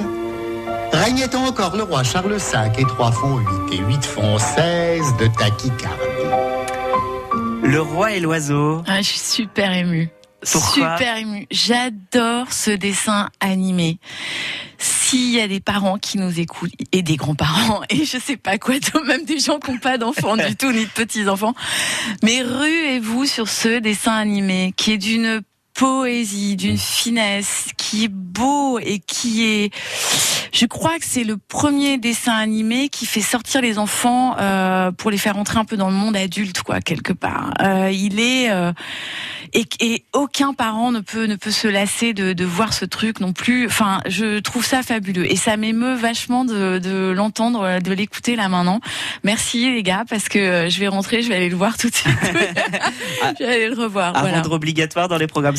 [0.93, 3.37] régnait encore le roi Charles V et 3 font
[3.69, 5.99] 8 et 8 font 16 de tachycardie.
[7.63, 8.81] Le roi et l'oiseau.
[8.87, 10.07] Ah, je suis super émue.
[10.49, 11.47] Pourquoi Super émue.
[11.51, 13.99] J'adore ce dessin animé.
[14.77, 18.57] S'il y a des parents qui nous écoutent et des grands-parents et je sais pas
[18.57, 21.55] quoi, même des gens qui n'ont pas d'enfants du tout ni de petits enfants,
[22.23, 25.41] mais ruez-vous sur ce dessin animé qui est d'une
[25.73, 29.73] poésie, d'une finesse, qui est beau et qui est,
[30.51, 35.11] je crois que c'est le premier dessin animé qui fait sortir les enfants euh, pour
[35.11, 37.53] les faire entrer un peu dans le monde adulte, quoi, quelque part.
[37.61, 38.71] Euh, il est euh,
[39.53, 43.19] et, et aucun parent ne peut ne peut se lasser de, de voir ce truc
[43.19, 43.65] non plus.
[43.65, 48.49] Enfin, je trouve ça fabuleux et ça m'émeut vachement de, de l'entendre, de l'écouter là
[48.49, 48.79] maintenant.
[49.23, 51.89] Merci les gars parce que euh, je vais rentrer, je vais aller le voir tout
[51.89, 52.15] de suite.
[53.39, 54.15] je vais aller le revoir.
[54.15, 54.37] À voilà.
[54.37, 55.57] rendre obligatoire dans les programmes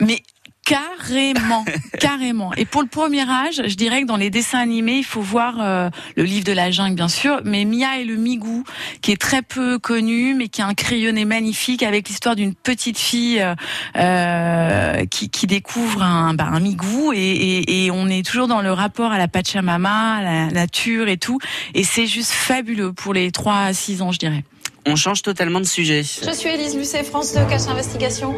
[0.00, 0.22] Mais
[0.66, 1.64] carrément,
[2.00, 2.52] carrément.
[2.54, 5.60] Et pour le premier âge, je dirais que dans les dessins animés, il faut voir
[5.60, 8.64] euh, le livre de la jungle, bien sûr, mais Mia et le Migou,
[9.00, 12.98] qui est très peu connu, mais qui a un crayonné magnifique avec l'histoire d'une petite
[12.98, 13.54] fille euh,
[13.96, 18.60] euh, qui, qui découvre un, bah, un Migou, et, et, et on est toujours dans
[18.60, 21.38] le rapport à la Pachamama, à la nature et tout,
[21.74, 24.42] et c'est juste fabuleux pour les 3 à 6 ans, je dirais.
[24.84, 26.02] On change totalement de sujet.
[26.02, 28.34] Je suis Élise Lucet, France 2, Cache Investigation.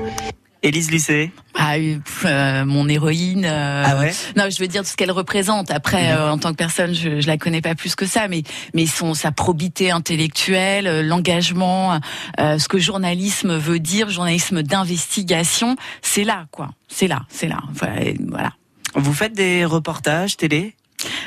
[0.62, 1.31] Élise Lucet.
[1.55, 3.44] Ah, euh, euh, mon héroïne.
[3.44, 5.71] euh, Ah ouais Non, je veux dire ce qu'elle représente.
[5.71, 8.42] Après, euh, en tant que personne, je, je la connais pas plus que ça, mais
[8.75, 12.01] mais son sa probité intellectuelle, euh, l'engagement,
[12.40, 16.71] euh, ce que journalisme veut dire, journalisme d'investigation, c'est là, quoi.
[16.88, 17.61] C'est là, c'est là.
[18.27, 18.53] Voilà.
[18.94, 20.75] Vous faites des reportages télé?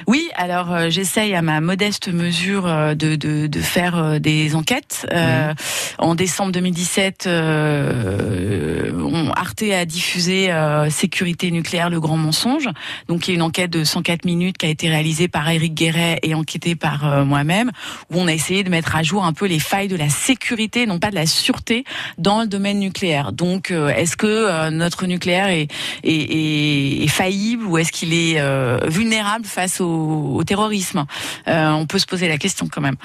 [0.06, 4.54] Oui, alors euh, j'essaye à ma modeste mesure euh, de, de, de faire euh, des
[4.54, 5.08] enquêtes.
[5.14, 5.54] Euh,
[5.98, 7.24] En décembre 2017,
[9.32, 12.68] Arte a diffusé euh, Sécurité nucléaire, le grand mensonge.
[13.08, 15.74] Donc il y a une enquête de 104 minutes qui a été réalisée par Eric
[15.74, 17.72] Guéret et enquêtée par euh, moi-même,
[18.12, 20.86] où on a essayé de mettre à jour un peu les failles de la sécurité,
[20.86, 21.84] non pas de la sûreté,
[22.18, 23.32] dans le domaine nucléaire.
[23.32, 25.68] Donc euh, est-ce que euh, notre nucléaire est,
[26.04, 31.06] est, est, faillible ou est-ce qu'il est euh, vulnérable face au, au terrorisme?
[31.48, 32.96] On peut se poser la question quand même.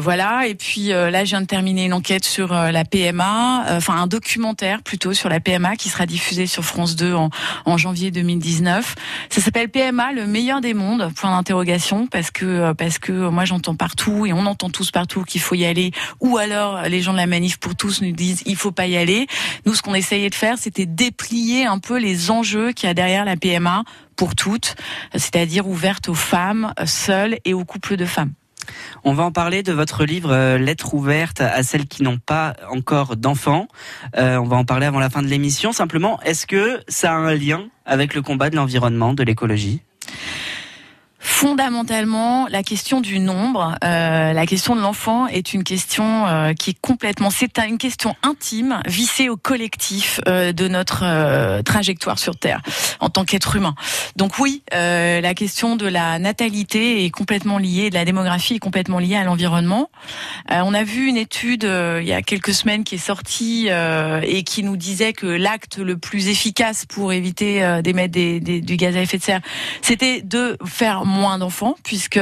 [0.00, 0.46] Voilà.
[0.46, 4.82] Et puis là, je viens de terminer une enquête sur la PMA, enfin un documentaire
[4.82, 7.30] plutôt sur la PMA qui sera diffusé sur France 2 en,
[7.64, 8.94] en janvier 2019.
[9.30, 11.12] Ça s'appelle PMA, le meilleur des mondes.
[11.14, 15.22] Point d'interrogation parce que euh, parce que moi j'entends partout et on entend tous partout
[15.22, 15.92] qu'il faut y aller.
[16.20, 18.96] Ou alors les gens de la manif pour tous nous disent il faut pas y
[18.96, 19.26] aller.
[19.66, 22.94] Nous, ce qu'on essayait de faire, c'était déplier un peu les enjeux qu'il y a
[22.94, 23.84] derrière la PMA
[24.16, 24.76] pour toutes,
[25.12, 28.32] c'est-à-dire ouverte aux femmes seules et aux couples de femmes.
[29.04, 32.54] On va en parler de votre livre euh, Lettres ouvertes à celles qui n'ont pas
[32.70, 33.68] encore d'enfants.
[34.16, 35.72] Euh, on va en parler avant la fin de l'émission.
[35.72, 39.82] Simplement, est-ce que ça a un lien avec le combat de l'environnement, de l'écologie?
[41.36, 46.70] Fondamentalement, la question du nombre, euh, la question de l'enfant est une question euh, qui
[46.70, 52.36] est complètement, c'est une question intime, vissée au collectif euh, de notre euh, trajectoire sur
[52.36, 52.62] Terre
[53.00, 53.74] en tant qu'être humain.
[54.14, 58.58] Donc oui, euh, la question de la natalité est complètement liée, de la démographie est
[58.60, 59.90] complètement liée à l'environnement.
[60.52, 63.68] Euh, on a vu une étude il y a quelques semaines qui est sortie
[64.22, 68.76] et qui nous disait que l'acte le plus efficace pour éviter d'émettre des, des- du
[68.76, 69.40] gaz à effet de serre,
[69.82, 72.20] c'était de faire moins d'enfants, puisque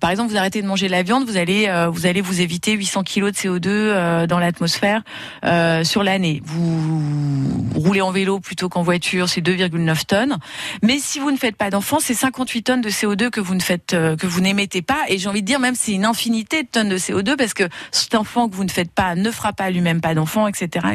[0.00, 2.72] par exemple vous arrêtez de manger la viande, vous allez euh, vous allez vous éviter
[2.72, 5.02] 800 kilos de CO2 euh, dans l'atmosphère
[5.44, 6.42] euh, sur l'année.
[6.44, 10.38] Vous roulez en vélo plutôt qu'en voiture, c'est 2,9 tonnes.
[10.82, 13.62] Mais si vous ne faites pas d'enfants, c'est 58 tonnes de CO2 que vous ne
[13.62, 15.04] faites euh, que vous n'émettez pas.
[15.08, 17.64] Et j'ai envie de dire même c'est une infinité de tonnes de CO2 parce que
[17.90, 20.86] cet enfant que vous ne faites pas ne fera pas lui-même pas d'enfant, etc..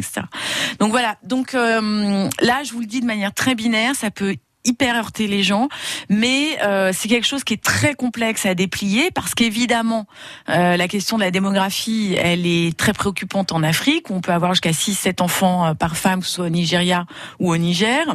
[0.79, 1.17] Donc voilà.
[1.23, 4.35] Donc euh, là, je vous le dis de manière très binaire, ça peut
[4.69, 5.67] hyper heurter les gens,
[6.09, 10.05] mais euh, c'est quelque chose qui est très complexe à déplier parce qu'évidemment,
[10.49, 14.11] euh, la question de la démographie, elle est très préoccupante en Afrique.
[14.11, 17.05] On peut avoir jusqu'à 6-7 enfants euh, par femme, que ce soit au Nigeria
[17.39, 18.05] ou au Niger.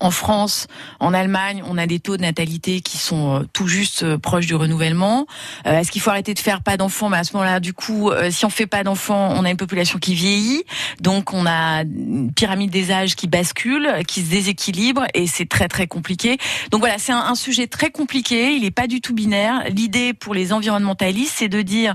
[0.00, 0.66] En France,
[0.98, 4.46] en Allemagne, on a des taux de natalité qui sont euh, tout juste euh, proches
[4.46, 5.26] du renouvellement.
[5.66, 7.08] Euh, Est-ce qu'il faut arrêter de faire pas d'enfants?
[7.08, 9.98] Mais à ce moment-là, du coup, si on fait pas d'enfants, on a une population
[9.98, 10.64] qui vieillit,
[11.00, 15.68] donc on a une pyramide des âges qui bascule, qui se déséquilibre, et c'est très
[15.68, 16.38] très compliqué.
[16.70, 18.52] Donc voilà, c'est un sujet très compliqué.
[18.52, 19.64] Il n'est pas du tout binaire.
[19.70, 21.94] L'idée pour les environnementalistes, c'est de dire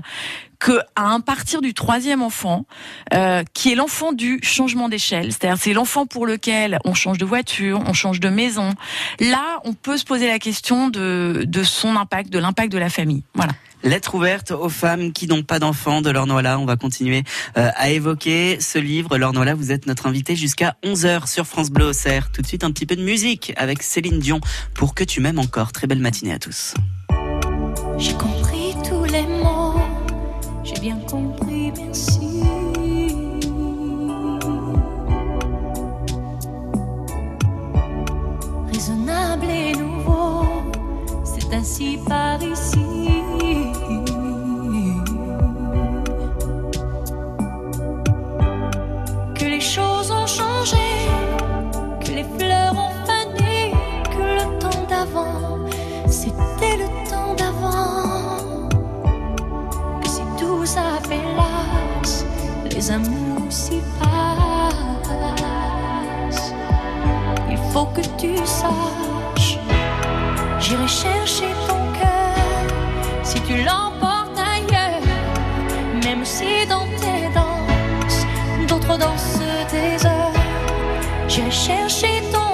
[0.58, 2.66] que à un partir du troisième enfant,
[3.14, 7.24] euh, qui est l'enfant du changement d'échelle, c'est-à-dire c'est l'enfant pour lequel on change de
[7.24, 8.74] voiture, on change de maison.
[9.20, 12.90] Là, on peut se poser la question de, de son impact, de l'impact de la
[12.90, 13.22] famille.
[13.34, 13.52] Voilà.
[13.82, 16.42] Lettre ouverte aux femmes qui n'ont pas d'enfants de Lornois.
[16.58, 17.22] On va continuer
[17.56, 19.16] euh, à évoquer ce livre.
[19.16, 22.32] Lornois, vous êtes notre invité jusqu'à 11h sur France Bleu Auxerre.
[22.32, 24.40] Tout de suite, un petit peu de musique avec Céline Dion
[24.74, 25.72] pour que tu m'aimes encore.
[25.72, 26.74] Très belle matinée à tous.
[27.98, 28.55] J'ai compris
[30.80, 32.42] bien compris, merci.
[38.72, 40.44] Raisonnable et nouveau,
[41.24, 42.78] c'est ainsi par ici.
[49.34, 50.76] Que les choses ont changé,
[62.76, 65.26] les amours s'y passent.
[67.50, 69.58] Il faut que tu saches,
[70.60, 72.36] j'irai chercher ton cœur
[73.22, 75.08] si tu l'emportes ailleurs,
[76.04, 78.20] même si dans tes danses,
[78.68, 80.40] d'autres dansent tes heures.
[81.28, 82.45] J'irai chercher ton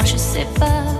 [0.00, 0.99] moi je sais pas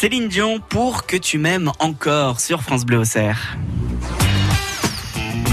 [0.00, 3.58] Céline Dion pour que tu m'aimes encore sur France Bleu Auxerre.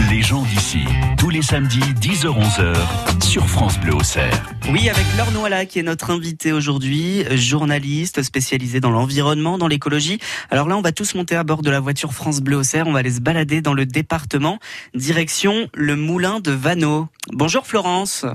[0.09, 0.85] Les gens d'ici,
[1.19, 2.73] tous les samedis 10h-11h
[3.21, 4.49] sur France Bleu Auxerre.
[4.71, 10.17] Oui, avec Laure Noala qui est notre invitée aujourd'hui, journaliste spécialisée dans l'environnement, dans l'écologie.
[10.49, 12.87] Alors là, on va tous monter à bord de la voiture France Bleu Auxerre.
[12.87, 14.59] On va aller se balader dans le département,
[14.93, 17.09] direction le moulin de Vanneau.
[17.33, 18.25] Bonjour Florence.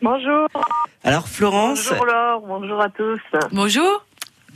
[0.00, 0.46] Bonjour.
[1.02, 1.88] Alors Florence.
[1.88, 3.20] Bonjour Laure, bonjour à tous.
[3.50, 4.04] Bonjour.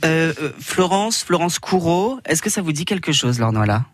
[0.05, 3.85] Euh, Florence, Florence Courreau, est-ce que ça vous dit quelque chose, Noala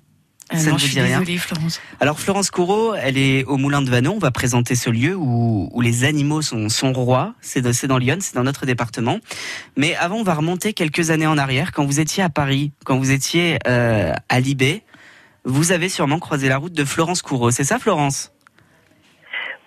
[0.53, 1.81] Euh, Ça non, ne vous dit rien désolée, Florence.
[1.99, 4.13] Alors Florence Courreau, elle est au Moulin de Vanneau.
[4.13, 7.33] On va présenter ce lieu où, où les animaux sont, sont rois.
[7.41, 9.17] C'est dans Lyon, c'est dans notre département.
[9.75, 11.71] Mais avant, on va remonter quelques années en arrière.
[11.71, 14.83] Quand vous étiez à Paris, quand vous étiez euh, à Libé,
[15.43, 17.49] vous avez sûrement croisé la route de Florence Courreau.
[17.51, 18.31] C'est ça, Florence?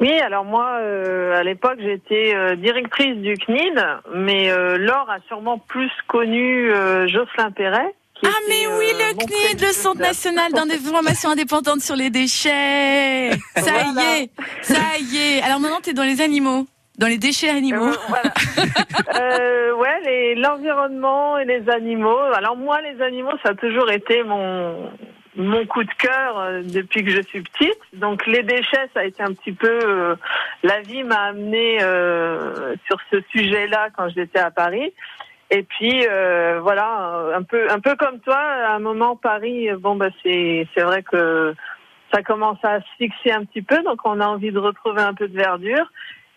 [0.00, 3.84] Oui, alors moi, euh, à l'époque, j'étais euh, directrice du CNID,
[4.14, 7.94] mais euh, Laure a sûrement plus connu euh, Jocelyn Perret.
[8.14, 11.96] qui Ah était, mais oui, euh, le mon CNID, le Centre national d'information indépendante sur
[11.96, 13.30] les déchets.
[13.56, 13.86] Ça Voilà.
[14.18, 14.30] y est,
[14.62, 15.42] ça y est.
[15.42, 16.64] Alors maintenant, t'es dans les animaux,
[16.96, 17.90] dans les déchets animaux.
[18.08, 18.32] Voilà.
[19.20, 22.18] Euh, ouais, les- l'environnement et les animaux.
[22.34, 24.90] Alors moi, les animaux, ça a toujours été mon
[25.38, 27.78] mon coup de cœur euh, depuis que je suis petite.
[27.94, 30.16] Donc les déchets, ça a été un petit peu euh,
[30.62, 34.92] la vie m'a amené euh, sur ce sujet-là quand j'étais à Paris.
[35.50, 39.96] Et puis euh, voilà, un peu un peu comme toi, à un moment Paris, bon
[39.96, 41.54] bah c'est c'est vrai que
[42.12, 45.14] ça commence à se fixer un petit peu, donc on a envie de retrouver un
[45.14, 45.86] peu de verdure.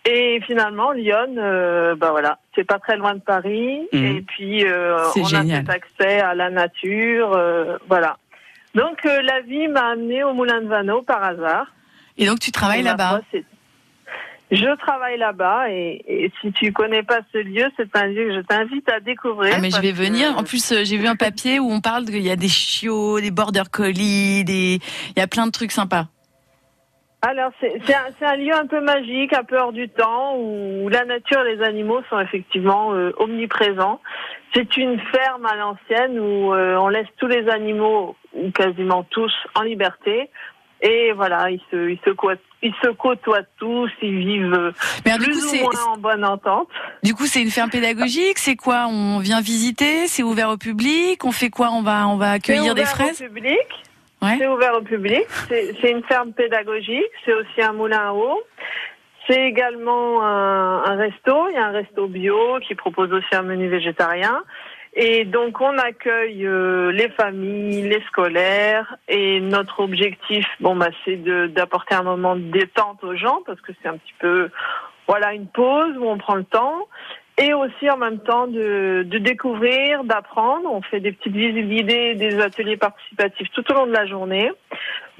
[0.05, 3.87] Et finalement, Lyon, euh, bah voilà, c'est pas très loin de Paris.
[3.93, 4.03] Mhm.
[4.03, 5.57] Et puis, euh, on génial.
[5.57, 8.17] a cet accès à la nature, euh, voilà.
[8.75, 11.67] Donc, euh, la vie m'a amené au Moulin de Vanneau par hasard.
[12.17, 13.21] Et donc tu travailles là-bas.
[14.51, 18.35] Je travaille là-bas et, et si tu connais pas ce lieu, c'est un lieu que
[18.35, 19.53] je t'invite à découvrir.
[19.55, 20.37] Ah mais je vais venir.
[20.37, 23.21] En plus, euh, j'ai vu un papier où on parle qu'il y a des chiots,
[23.21, 24.79] des border collies, des,
[25.15, 26.07] il y a plein de trucs sympas.
[27.21, 31.05] Alors, c'est un, un lieu un peu magique, un peu hors du temps, où la
[31.05, 34.01] nature et les animaux sont effectivement euh, omniprésents.
[34.53, 39.33] C'est une ferme à l'ancienne où euh, on laisse tous les animaux, ou quasiment tous,
[39.55, 40.29] en liberté.
[40.81, 42.31] Et voilà, ils se, ils se, co-
[42.63, 44.71] ils se côtoient tous, ils vivent euh,
[45.05, 46.69] Mais plus coup, ou moins en bonne entente.
[47.03, 48.39] Du coup, c'est une ferme pédagogique.
[48.39, 48.87] C'est quoi?
[48.89, 51.69] On vient visiter C'est ouvert au public On fait quoi?
[51.71, 53.21] On va, on va accueillir C'est des ouvert fraises?
[53.21, 53.67] au public.
[54.37, 55.23] C'est ouvert au public.
[55.49, 57.11] C'est une ferme pédagogique.
[57.25, 58.39] C'est aussi un moulin à eau.
[59.27, 61.47] C'est également un, resto.
[61.49, 64.43] Il y a un resto bio qui propose aussi un menu végétarien.
[64.93, 68.97] Et donc on accueille euh, les familles, les scolaires.
[69.07, 71.17] Et notre objectif, bon bah, c'est
[71.53, 74.49] d'apporter un moment de détente aux gens parce que c'est un petit peu,
[75.07, 76.87] voilà, une pause où on prend le temps
[77.37, 80.69] et aussi en même temps de, de découvrir, d'apprendre.
[80.71, 84.51] On fait des petites visites guidées, des ateliers participatifs tout au long de la journée.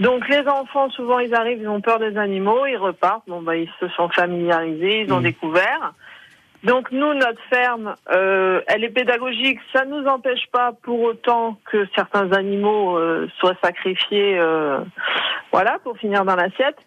[0.02, 3.56] Donc les enfants, souvent ils arrivent, ils ont peur des animaux, ils repartent, bon bah
[3.56, 5.94] ils se sont familiarisés, ils ont découvert.
[6.64, 9.60] Donc nous, notre ferme, euh, elle est pédagogique.
[9.74, 14.80] Ça nous empêche pas pour autant que certains animaux euh, soient sacrifiés, euh,
[15.52, 16.78] voilà, pour finir dans l'assiette.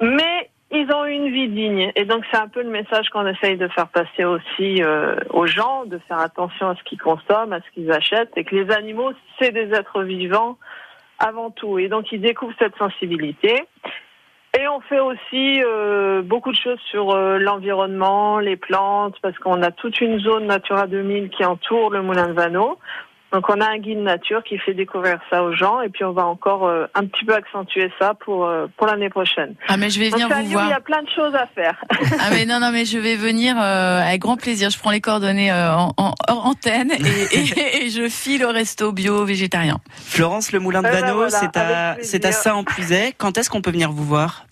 [0.00, 1.92] Mais ils ont une vie digne.
[1.94, 5.46] Et donc c'est un peu le message qu'on essaye de faire passer aussi euh, aux
[5.46, 8.70] gens, de faire attention à ce qu'ils consomment, à ce qu'ils achètent, et que les
[8.70, 10.56] animaux, c'est des êtres vivants
[11.22, 11.78] avant tout.
[11.78, 13.64] Et donc ils découvrent cette sensibilité.
[14.58, 19.62] Et on fait aussi euh, beaucoup de choses sur euh, l'environnement, les plantes, parce qu'on
[19.62, 22.78] a toute une zone Natura 2000 qui entoure le moulin de Vanneau.
[23.32, 26.12] Donc on a un guide nature qui fait découvrir ça aux gens, et puis on
[26.12, 29.54] va encore euh, un petit peu accentuer ça pour euh, pour l'année prochaine.
[29.68, 30.66] Ah mais je vais Donc, venir c'est un vous lieu voir.
[30.66, 31.82] Il y a plein de choses à faire.
[32.20, 34.68] Ah mais non non mais je vais venir euh, avec grand plaisir.
[34.70, 38.50] Je prends les coordonnées euh, en, en- hors antenne et, et- et je file au
[38.50, 39.78] resto bio végétarien.
[39.94, 42.32] Florence, le moulin de Eh ben voilà, c'est à, c'est à plaisir.
[42.34, 43.14] Saint-en-Puisaye.
[43.16, 44.44] Quand est-ce qu'on peut venir vous voir?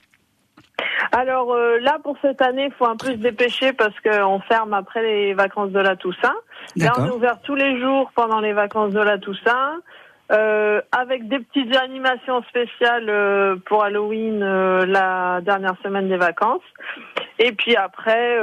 [1.13, 4.73] Alors euh, là, pour cette année, il faut un peu se dépêcher parce qu'on ferme
[4.75, 6.35] après les vacances de la Toussaint.
[6.77, 9.81] Là, on est ouvert tous les jours pendant les vacances de la Toussaint.
[10.33, 16.63] euh, avec des petites animations spéciales euh, pour Halloween euh, la dernière semaine des vacances.
[17.39, 18.37] Et puis après,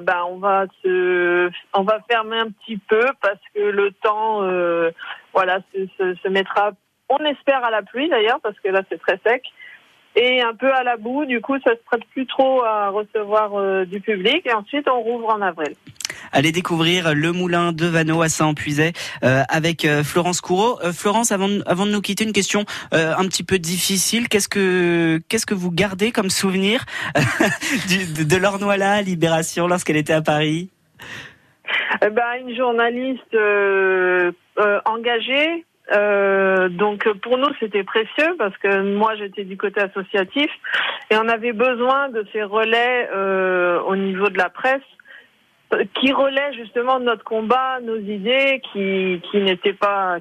[0.00, 4.90] ben on va se, on va fermer un petit peu parce que le temps, euh,
[5.32, 6.72] voilà, se, se, se mettra.
[7.08, 9.42] On espère à la pluie d'ailleurs parce que là c'est très sec
[10.14, 11.24] et un peu à la boue.
[11.24, 14.46] Du coup, ça se prête plus trop à recevoir euh, du public.
[14.46, 15.74] Et ensuite, on rouvre en avril.
[16.32, 18.92] Allez découvrir le moulin de Vanneau à Saint-en-Puisaye
[19.24, 20.78] euh, avec euh, Florence Courreau.
[20.84, 24.28] Euh, Florence, avant de, nous quitter, une question un petit peu difficile.
[24.28, 30.70] Qu'est-ce que qu'est-ce que vous gardez comme souvenir de, de Libération, lorsqu'elle était à Paris?
[32.02, 33.36] Eh ben, une journaliste
[34.84, 35.64] engagée.
[36.70, 40.50] Donc pour nous c'était précieux parce que moi j'étais du côté associatif
[41.10, 43.08] et on avait besoin de ces relais
[43.86, 44.82] au niveau de la presse
[46.00, 50.16] qui relaient justement notre combat, nos idées, qui, qui n'étaient pas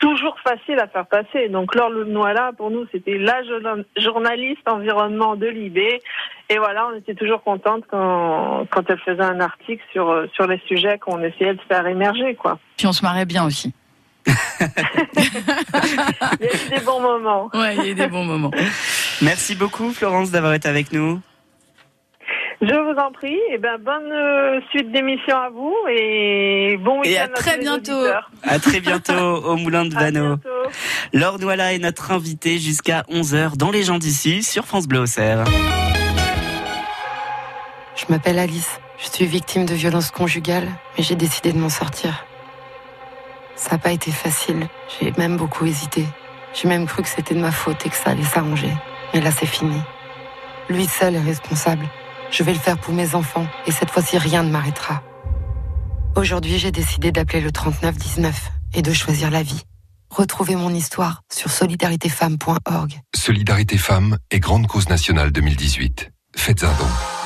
[0.00, 1.48] toujours faciles à faire passer.
[1.48, 6.98] Donc Laure Noala pour nous c'était la journa- journaliste environnement de l'IB et voilà on
[6.98, 11.54] était toujours contente quand, quand elle faisait un article sur sur les sujets qu'on essayait
[11.54, 12.58] de faire émerger quoi.
[12.76, 13.72] Puis on se marrait bien aussi.
[16.40, 17.50] Il y a eu des bons moments.
[17.54, 18.50] Ouais, il y a eu des bons moments.
[19.22, 21.20] Merci beaucoup Florence d'avoir été avec nous.
[22.66, 23.38] Je vous en prie.
[23.52, 27.58] Et ben bonne euh, suite d'émission à vous et bon Et week-end à tous très
[27.58, 27.92] bientôt.
[27.92, 28.30] auditeurs.
[28.42, 29.12] À très bientôt
[29.44, 30.36] au Moulin de À Vano.
[31.12, 35.44] Laure Douala est notre invitée jusqu'à 11h dans Les gens d'ici sur France Bleu Auxerre.
[37.96, 38.80] Je m'appelle Alice.
[38.98, 42.24] Je suis victime de violences conjugales, mais j'ai décidé de m'en sortir.
[43.56, 44.66] Ça n'a pas été facile.
[44.98, 46.04] J'ai même beaucoup hésité.
[46.54, 48.70] J'ai même cru que c'était de ma faute et que ça allait s'arranger.
[49.12, 49.80] Mais là, c'est fini.
[50.70, 51.86] Lui seul est responsable.
[52.34, 55.04] Je vais le faire pour mes enfants et cette fois-ci, rien ne m'arrêtera.
[56.16, 59.62] Aujourd'hui, j'ai décidé d'appeler le 3919 et de choisir la vie.
[60.10, 63.00] Retrouvez mon histoire sur solidaritéfemme.org.
[63.14, 66.10] Solidarité Femmes et Grande Cause Nationale 2018.
[66.34, 67.23] Faites un don.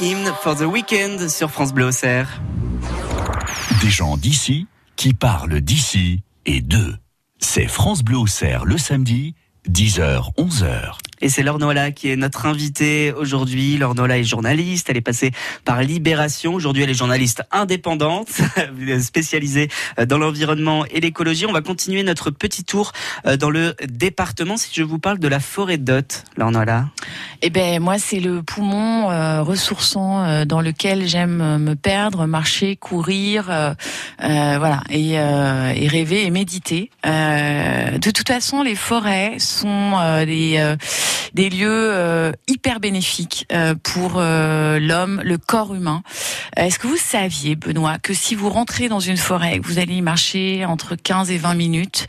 [0.00, 2.42] Hymn for the Weekend sur France Bleu Auxerre.
[3.80, 6.96] Des gens d'ici qui parlent d'ici et d'eux.
[7.38, 9.34] C'est France Bleu Auxerre le samedi,
[9.68, 10.98] 10h, 11h.
[11.20, 11.58] Et c'est Laure
[11.94, 13.76] qui est notre invitée aujourd'hui.
[13.78, 15.32] Laure est journaliste, elle est passée
[15.64, 16.54] par Libération.
[16.54, 18.28] Aujourd'hui, elle est journaliste indépendante,
[19.00, 19.68] spécialisée
[20.06, 21.46] dans l'environnement et l'écologie.
[21.46, 22.92] On va continuer notre petit tour
[23.26, 26.52] euh, dans le département si je vous parle de la forêt d'Ot, Laure.
[27.42, 32.26] Eh ben moi c'est le poumon euh, ressourçant euh, dans lequel j'aime euh, me perdre,
[32.26, 33.74] marcher, courir, euh,
[34.22, 36.90] euh, voilà, et, euh, et rêver et méditer.
[37.04, 40.76] Euh, de toute façon, les forêts sont euh, des euh,
[41.34, 46.02] des lieux euh, hyper bénéfiques euh, pour euh, l'homme, le corps humain.
[46.56, 49.94] Est-ce que vous saviez, Benoît, que si vous rentrez dans une forêt, que vous allez
[49.94, 52.06] y marcher entre 15 et 20 minutes,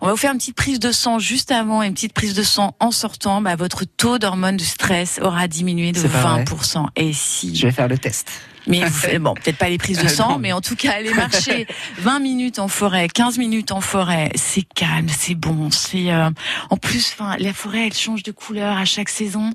[0.00, 2.34] on va vous faire une petite prise de sang juste avant et une petite prise
[2.34, 6.34] de sang en sortant, bah, votre taux d'hormones de stress aura diminué de C'est pas
[6.34, 6.44] vrai.
[6.44, 6.86] 20%.
[6.96, 8.28] Et si Je vais faire le test.
[8.66, 8.82] Mais
[9.20, 11.66] bon, peut-être pas les prises de Ah, sang, mais en tout cas, aller marcher
[11.98, 16.30] 20 minutes en forêt, 15 minutes en forêt, c'est calme, c'est bon, c'est euh,
[16.70, 19.50] en plus, enfin, la forêt, elle change de couleur à chaque saison,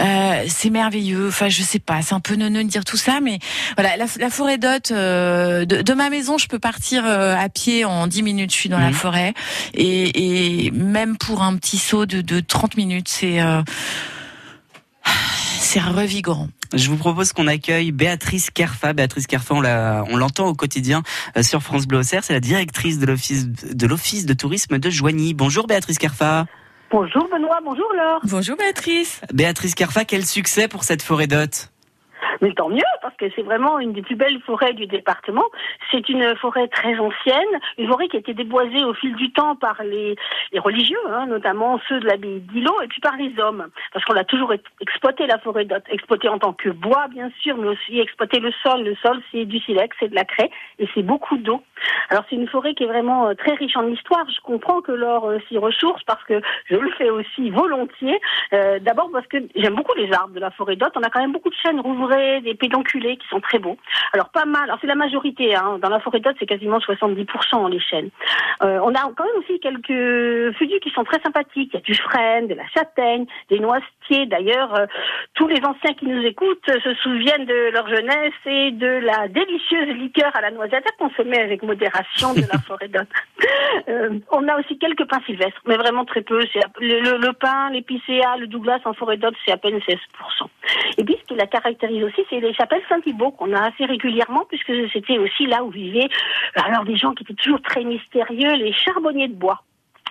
[0.00, 1.28] euh, c'est merveilleux.
[1.28, 3.38] Enfin, je sais pas, c'est un peu neuneux de dire tout ça, mais
[3.76, 7.48] voilà, la, la forêt d'Hôte, euh, de, de ma maison, je peux partir euh, à
[7.48, 8.94] pied en 10 minutes, je suis dans la Mhm.
[8.94, 9.34] forêt,
[9.74, 13.62] et, et même pour un petit saut de, de 30 minutes, c'est euh,
[15.58, 16.48] c'est revigorant.
[16.74, 18.92] Je vous propose qu'on accueille Béatrice Kerfa.
[18.92, 21.02] Béatrice Kerfa, on la- on l'entend au quotidien
[21.36, 22.24] euh, sur France Bleu Auxerre.
[22.24, 25.34] C'est la directrice de l'office de l'office de tourisme de Joigny.
[25.34, 26.46] Bonjour Béatrice Kerfa.
[26.90, 28.20] Bonjour Benoît, bonjour Laure.
[28.24, 29.20] Bonjour Béatrice.
[29.32, 31.70] Béatrice Kerfa, quel succès pour cette forêt d'hôtes
[32.40, 35.44] Mais tant mieux, parce que c'est vraiment une des plus belles forêts du département.
[35.90, 39.56] C'est une forêt très ancienne, une forêt qui a été déboisée au fil du temps
[39.56, 40.16] par les,
[40.52, 43.68] les religieux, hein, notamment ceux de l'abbaye d'Îlot, et puis par les hommes.
[43.92, 47.30] Parce qu'on a toujours ex- exploité la forêt d'hôtes, exploité en tant que bois, bien
[47.40, 48.82] sûr, mais aussi exploité le sol.
[48.82, 51.62] Le sol, c'est du silex, c'est de la craie, et c'est beaucoup d'eau.
[52.10, 54.24] Alors c'est une forêt qui est vraiment euh, très riche en histoire.
[54.30, 58.20] Je comprends que Laure euh, s'y ressource, parce que je le fais aussi volontiers.
[58.52, 60.92] Euh, D'abord parce que j'aime beaucoup les arbres de la forêt d'hôtes.
[60.96, 63.76] On a quand même beaucoup de chênes rouvrés, des pédonculés qui sont très beaux.
[64.12, 64.64] Alors pas mal.
[64.64, 65.54] Alors c'est la majorité.
[65.54, 65.78] Hein.
[65.80, 68.10] Dans la forêt d'hôtes, c'est quasiment 70% les chênes.
[68.62, 71.70] Euh, on a quand même aussi quelques feuillus qui sont très sympathiques.
[71.72, 73.58] Il y a du frêne, de la châtaigne, des
[74.10, 74.86] D'ailleurs, euh,
[75.34, 79.28] tous les anciens qui nous écoutent euh, se souviennent de leur jeunesse et de la
[79.28, 83.08] délicieuse liqueur à la noisette à consommer avec modération de la forêt d'hôtes.
[83.88, 86.40] Euh, on a aussi quelques pins sylvestres, mais vraiment très peu.
[86.52, 89.96] C'est le, le, le pin, l'épicéa, le Douglas en forêt d'hôtes, c'est à peine 16%.
[90.98, 94.44] Et puis, ce qui la caractérise aussi, c'est les chapelles Saint-Thibault qu'on a assez régulièrement,
[94.48, 96.08] puisque c'était aussi là où vivaient
[96.54, 99.62] alors des gens qui étaient toujours très mystérieux, les charbonniers de bois.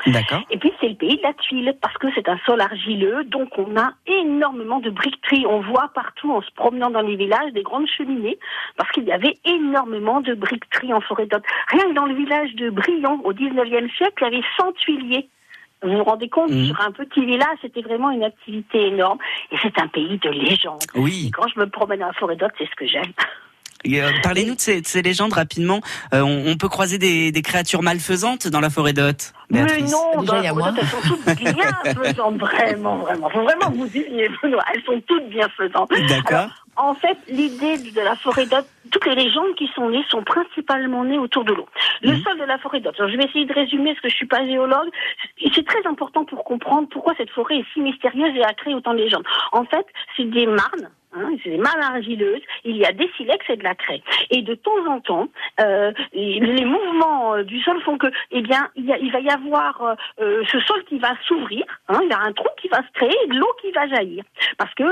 [0.08, 0.42] D'accord.
[0.50, 3.58] Et puis c'est le pays de la tuile parce que c'est un sol argileux, donc
[3.58, 5.46] on a énormément de briqueterie.
[5.48, 8.38] On voit partout en se promenant dans les villages des grandes cheminées
[8.76, 11.46] parce qu'il y avait énormément de briqueterie en forêt d'hôtes.
[11.70, 15.30] Rien que dans le village de Brion au 19e siècle, il y avait 100 tuiliers.
[15.84, 16.66] Vous vous rendez compte, Mhm.
[16.68, 19.20] sur un petit village, c'était vraiment une activité énorme.
[19.52, 20.84] Et c'est un pays de légendes.
[20.96, 21.26] Oui.
[21.28, 23.12] Et quand je me promène dans la forêt d'hôtes, c'est ce que j'aime.
[23.88, 25.82] Euh, Parlez-nous de ces, de ces légendes rapidement.
[26.14, 29.34] Euh, on, on peut croiser des, des créatures malfaisantes dans la forêt d'hôtes.
[29.50, 33.30] Mais non, Déjà, dans la forêt elles sont toutes bienfaisantes, vraiment, vraiment.
[33.30, 35.92] Faut vraiment que vous disiez, Benoît, elles sont toutes bienfaisantes.
[36.10, 36.50] D'accord.
[36.76, 41.04] En fait, l'idée de la forêt d'hôtes, toutes les légendes qui sont nées sont principalement
[41.04, 41.68] nées autour de l'eau.
[42.02, 42.80] Le sol de la forêt.
[42.80, 44.90] Alors, je vais essayer de résumer parce que je suis pas géologue.
[45.40, 48.74] Et C'est très important pour comprendre pourquoi cette forêt est si mystérieuse et a créé
[48.74, 49.26] autant de légendes.
[49.52, 49.86] En fait,
[50.18, 50.90] c'est des marnes.
[51.16, 54.02] Hein, c'est argileuses, il y a des silex et de la craie.
[54.32, 55.28] Et de temps en temps,
[55.60, 60.44] euh, les mouvements euh, du sol font que, eh bien, il, va y avoir euh,
[60.52, 63.28] ce sol qui va s'ouvrir, hein, il y a un trou qui va se créer
[63.28, 64.24] de l'eau qui va jaillir.
[64.58, 64.84] Parce que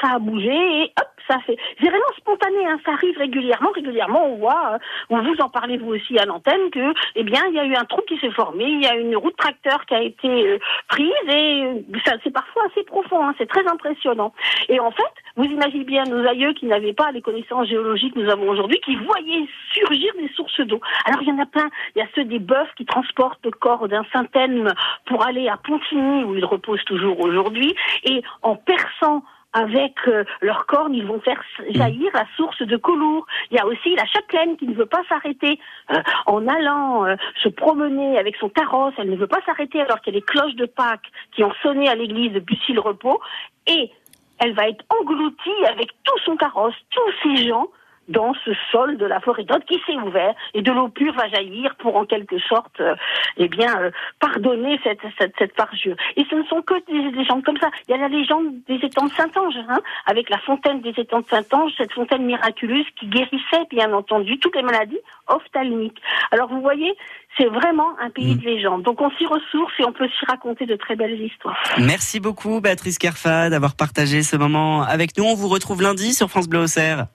[0.00, 1.56] ça a bougé et hop, ça fait.
[1.80, 3.70] C'est vraiment spontané, hein, ça arrive régulièrement.
[3.74, 4.78] Régulièrement, on voit,
[5.10, 7.84] vous en parlez vous aussi à l'antenne, que, eh bien, il y a eu un
[7.84, 11.84] trou qui s'est formé, il y a une route tracteur qui a été prise et
[12.04, 14.32] ça, c'est parfois assez profond, c'est très impressionnant.
[14.68, 15.02] Et en fait,
[15.36, 18.80] vous imaginez bien nos aïeux qui n'avaient pas les connaissances géologiques que nous avons aujourd'hui,
[18.84, 20.80] qui voyaient surgir des sources d'eau.
[21.06, 21.68] Alors il y en a plein.
[21.94, 24.72] Il y a ceux des bœufs qui transportent le corps d'un Saint-Elme
[25.06, 29.22] pour aller à Pontigny, où il repose toujours aujourd'hui, et en perçant
[29.54, 31.40] avec euh, leurs cornes, ils vont faire
[31.70, 33.24] jaillir la source de Collioure.
[33.50, 35.60] Il y a aussi la châtelaine qui ne veut pas s'arrêter
[35.92, 38.94] euh, en allant euh, se promener avec son carrosse.
[38.98, 41.52] Elle ne veut pas s'arrêter alors qu'il y a les cloches de Pâques qui ont
[41.62, 43.20] sonné à l'église de Bussy-le-Repos.
[43.68, 43.90] Et
[44.38, 47.68] elle va être engloutie avec tout son carrosse, tous ces gens
[48.08, 51.28] dans ce sol de la forêt d'Aude qui s'est ouvert et de l'eau pure va
[51.28, 52.94] jaillir pour en quelque sorte, euh,
[53.36, 53.90] eh bien, euh,
[54.20, 55.96] pardonner cette, cette, cette parjure.
[56.16, 57.70] Et ce ne sont que des légendes comme ça.
[57.88, 61.20] Il y a la légende des étangs de Saint-Ange, hein, avec la fontaine des étangs
[61.20, 66.00] de Saint-Ange, cette fontaine miraculeuse qui guérissait, bien entendu, toutes les maladies ophtalmiques.
[66.30, 66.94] Alors vous voyez,
[67.36, 68.82] c'est vraiment un pays de légendes.
[68.82, 71.56] Donc on s'y ressource et on peut s'y raconter de très belles histoires.
[71.78, 75.24] Merci beaucoup, Béatrice Kerfa, d'avoir partagé ce moment avec nous.
[75.24, 77.06] On vous retrouve lundi sur France Bleu Auxerre.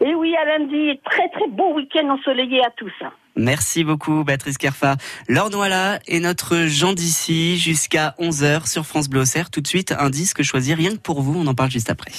[0.00, 2.92] Et oui, à lundi, très très beau week-end ensoleillé à tous.
[3.36, 4.96] Merci beaucoup, Béatrice Kerfa.
[5.28, 9.50] Laure Noala est notre Jean d'ici jusqu'à 11h sur France Bleu Auxerre.
[9.50, 11.38] Tout de suite, un disque choisi rien que pour vous.
[11.38, 12.10] On en parle juste après.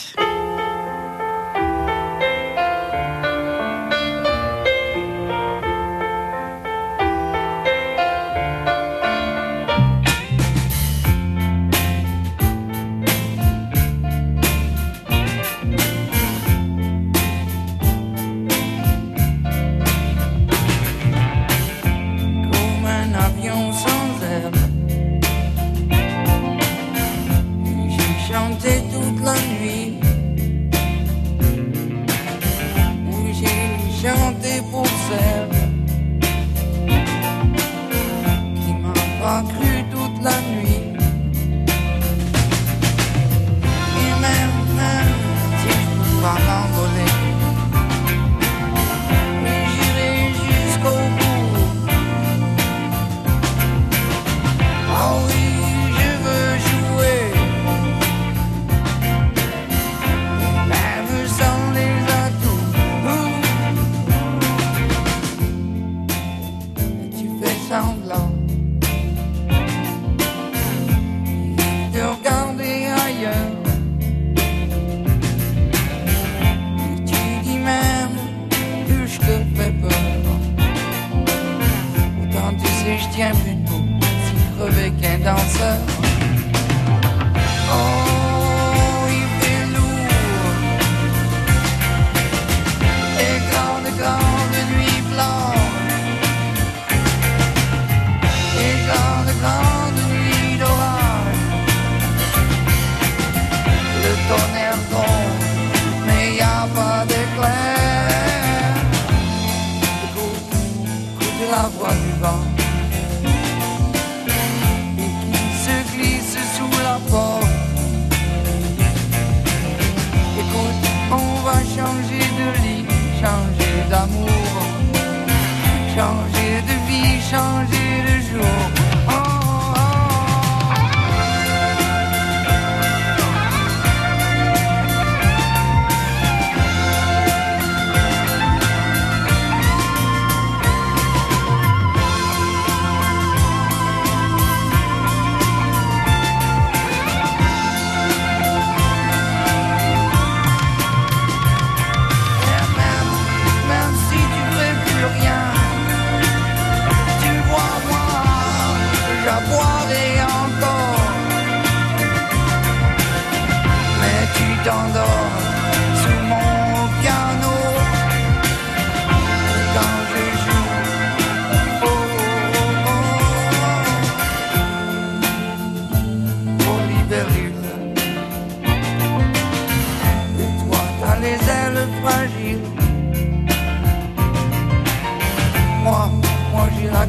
[83.12, 83.84] Tiens plus debout
[84.26, 85.91] si crevé qu'un danseur.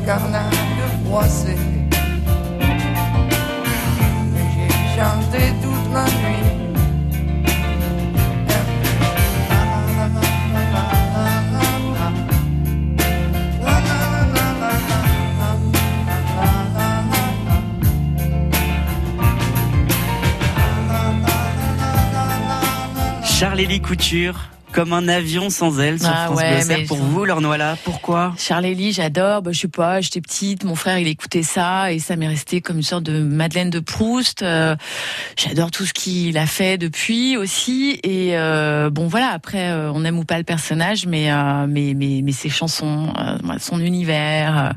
[0.05, 1.57] Carlingue froissée.
[4.33, 6.63] Mais j'ai chanté toute la nuit.
[23.25, 27.27] Charlélie Couture, comme un avion sans aile sur Ah France ouais, Bleu Pour je- vous,
[27.27, 28.35] Noala, pourquoi?
[28.39, 29.43] Charlélie, j'adore.
[29.43, 32.61] Bah, je sais pas, j'étais petite, mon frère il écoutait ça et ça m'est resté
[32.61, 34.43] comme une sorte de Madeleine de Proust.
[34.43, 34.75] Euh,
[35.37, 38.01] j'adore tout ce qu'il a fait depuis aussi.
[38.03, 41.95] Et euh, bon voilà, après euh, on aime ou pas le personnage, mais euh, mais
[41.95, 44.73] mais mais ses chansons, euh, son univers,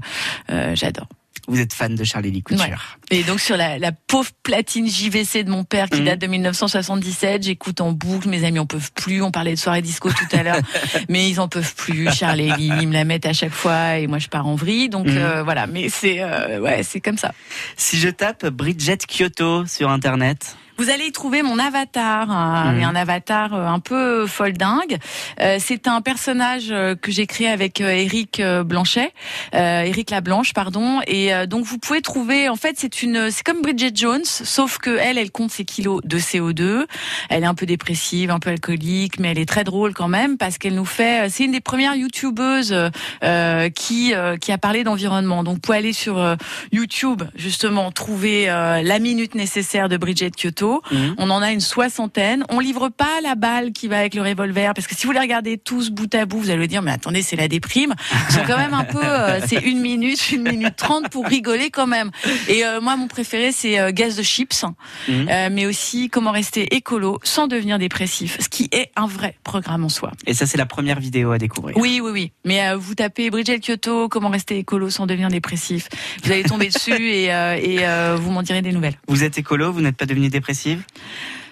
[0.51, 1.07] euh, j'adore.
[1.47, 2.63] Vous êtes fan de Charlélie Couture.
[2.63, 2.73] Ouais.
[3.11, 6.05] Et donc sur la, la pauvre platine JVC de mon père qui Mhm.
[6.05, 9.81] date de 1977, j'écoute en boucle, mes amis en peuvent plus, on parlait de soirée
[9.83, 10.59] disco tout à l'heure,
[11.09, 14.17] mais ils en peuvent plus, Charlie, ils me la mettent à chaque fois et moi
[14.17, 15.17] je pars en vrille, donc Mhm.
[15.17, 17.33] euh, voilà, mais c'est euh, ouais, c'est comme ça.
[17.77, 22.83] Si je tape Bridget Kyoto sur internet, Vous allez y trouver mon avatar, hein, Mhm.
[22.83, 24.97] un avatar euh, un peu folle dingue.
[25.39, 29.11] Euh, c'est un personnage euh, que j'ai créé avec Eric Blanchet,
[29.53, 30.99] Eric Lablanche, pardon.
[31.07, 34.97] Et donc vous pouvez trouver, en fait, c'est une, c'est comme Bridget Jones, sauf que
[34.97, 36.85] elle, elle compte ses kilos de CO2.
[37.29, 40.37] Elle est un peu dépressive, un peu alcoolique, mais elle est très drôle quand même
[40.37, 41.29] parce qu'elle nous fait.
[41.29, 42.75] C'est une des premières youtubeuses
[43.23, 45.43] euh, qui euh, qui a parlé d'environnement.
[45.43, 46.35] Donc vous pouvez aller sur euh,
[46.71, 50.64] YouTube justement trouver la minute nécessaire de Bridget Kyoto.
[50.91, 51.15] Mhm.
[51.17, 52.43] On en a une soixantaine.
[52.49, 55.19] On livre pas la balle qui va avec le revolver parce que si vous les
[55.19, 57.93] regardez tous bout à bout, vous allez dire mais attendez c'est la déprime.
[58.29, 61.69] Ils sont quand même un peu euh, c'est une minute, une minute trente pour rigoler
[61.69, 62.11] quand même.
[62.47, 64.63] Et euh, moi mon préféré c'est euh, Gaz de chips,
[65.07, 65.27] Mhm.
[65.29, 69.83] euh, mais aussi comment rester écolo sans devenir dépressif, ce qui est un vrai programme
[69.83, 70.11] en soi.
[70.25, 71.77] Et ça, c'est la première vidéo à découvrir.
[71.77, 72.31] Oui, oui, oui.
[72.45, 75.89] Mais vous tapez Bridget Kyoto, comment rester écolo sans devenir dépressif.
[76.23, 77.79] Vous allez tomber dessus et, et
[78.17, 78.95] vous m'en direz des nouvelles.
[79.07, 80.83] Vous êtes écolo, vous n'êtes pas devenu dépressive?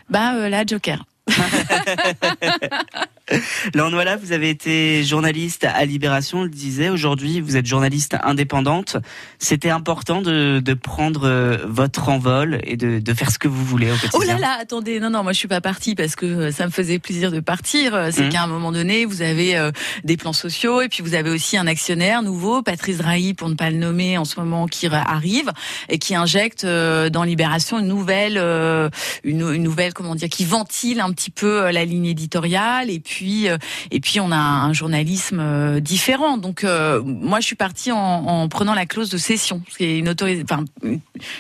[0.09, 0.65] Bah euh, là,
[3.41, 3.71] Joker.
[3.73, 6.89] Lornois, vous avez été journaliste à Libération, on le disait.
[6.89, 8.97] Aujourd'hui, vous êtes journaliste indépendante.
[9.39, 13.63] C'était important de, de prendre euh, votre envol et de, de faire ce que vous
[13.63, 14.19] voulez au quotidien.
[14.19, 16.65] Oh là là, attendez, non, non, moi je suis pas partie parce que euh, ça
[16.65, 17.95] me faisait plaisir de partir.
[17.95, 18.29] Euh, C'est Mhm.
[18.29, 19.71] qu'à un moment donné, vous avez euh,
[20.03, 23.55] des plans sociaux et puis vous avez aussi un actionnaire nouveau, Patrice Drahi, pour ne
[23.55, 25.51] pas le nommer en ce moment, qui arrive
[25.89, 28.89] et qui injecte euh, dans Libération une nouvelle, euh,
[29.23, 33.22] une, une nouvelle, comment dire, qui ventile un petit peu la ligne éditoriale et puis
[33.47, 33.57] euh,
[33.91, 36.37] et puis on a un journalisme euh, différent.
[36.37, 39.83] Donc euh, moi je suis partie en, en prenant la clause de cession, ce qui
[39.85, 40.65] est une autoris- enfin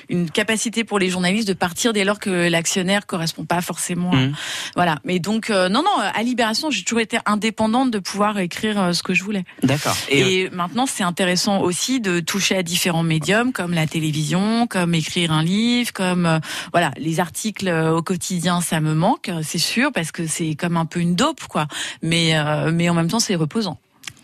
[0.09, 4.13] une- capacité pour les journalistes de partir dès lors que l'actionnaire correspond pas forcément.
[4.13, 4.33] Mhm.
[4.75, 4.99] Voilà.
[5.05, 9.13] Mais donc non non à Libération j'ai toujours été indépendante de pouvoir écrire ce que
[9.13, 9.43] je voulais.
[9.61, 9.95] D'accord.
[10.09, 15.31] Et, maintenant, c'est intéressant aussi de toucher à différents médiums, comme la télévision, comme écrire
[15.31, 16.39] un livre, comme euh,
[16.71, 20.85] voilà, les articles au quotidien, ça me manque, c'est sûr, parce que c'est comme un
[20.85, 21.62] peu une dope, quoi.
[22.01, 23.79] Mais euh, mais en même temps, c'est reposant.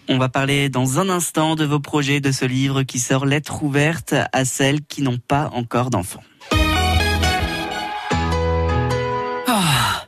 [0.07, 3.61] On va parler dans un instant de vos projets, de ce livre qui sort Lettre
[3.63, 6.23] ouverte à celles qui n'ont pas encore d'enfants.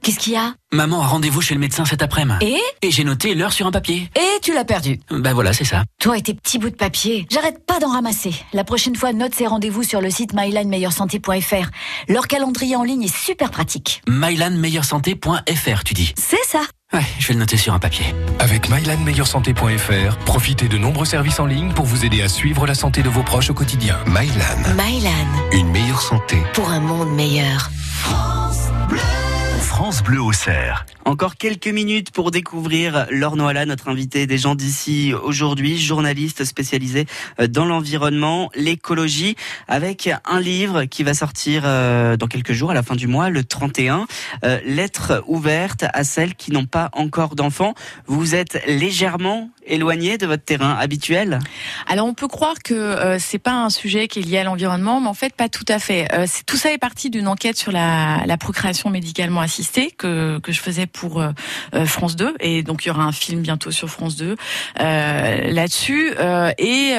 [0.01, 0.55] Qu'est-ce qu'il y a?
[0.71, 2.43] Maman a rendez-vous chez le médecin cet après-midi.
[2.43, 2.87] Et?
[2.87, 4.09] Et j'ai noté l'heure sur un papier.
[4.15, 4.99] Et tu l'as perdu.
[5.11, 5.83] Bah voilà, c'est ça.
[5.99, 8.33] Toi et tes petits bouts de papier, j'arrête pas d'en ramasser.
[8.51, 11.69] La prochaine fois, note ces rendez-vous sur le site mylinemeilleursanté.fr.
[12.09, 14.01] Leur calendrier en ligne est super pratique.
[14.09, 16.15] mylanmeilleursanté.fr, tu dis.
[16.17, 16.61] C'est ça.
[16.93, 18.13] Ouais, je vais le noter sur un papier.
[18.39, 23.01] Avec mylanmeilleursanté.fr, profitez de nombreux services en ligne pour vous aider à suivre la santé
[23.01, 23.97] de vos proches au quotidien.
[24.07, 25.11] Mylan, Mylan,
[25.53, 26.37] une meilleure santé.
[26.53, 27.71] pour un monde meilleur.
[28.01, 28.99] France Bleu
[30.19, 30.85] au cerf.
[31.05, 37.05] Encore quelques minutes pour découvrir Laure Noala, notre invité des gens d'ici aujourd'hui, journaliste spécialisé
[37.39, 39.35] euh, dans l'environnement, l'écologie,
[39.67, 43.29] avec un livre qui va sortir euh, dans quelques jours, à la fin du mois,
[43.29, 44.07] le 31.
[44.43, 47.73] Euh, Lettre ouverte à celles qui n'ont pas encore d'enfants.
[48.07, 51.39] Vous êtes légèrement éloigné de votre terrain habituel?
[51.87, 54.99] Alors on peut croire que euh, c'est pas un sujet qui est lié à l'environnement,
[55.01, 56.07] mais en fait pas tout à fait.
[56.13, 60.51] Euh, tout ça est parti d'une enquête sur la, la procréation médicalement assistée que que
[60.51, 61.31] je faisais pour euh,
[61.73, 64.35] euh, France 2 et donc il y aura un film bientôt sur France 2
[64.79, 66.93] euh, là-dessus Euh, et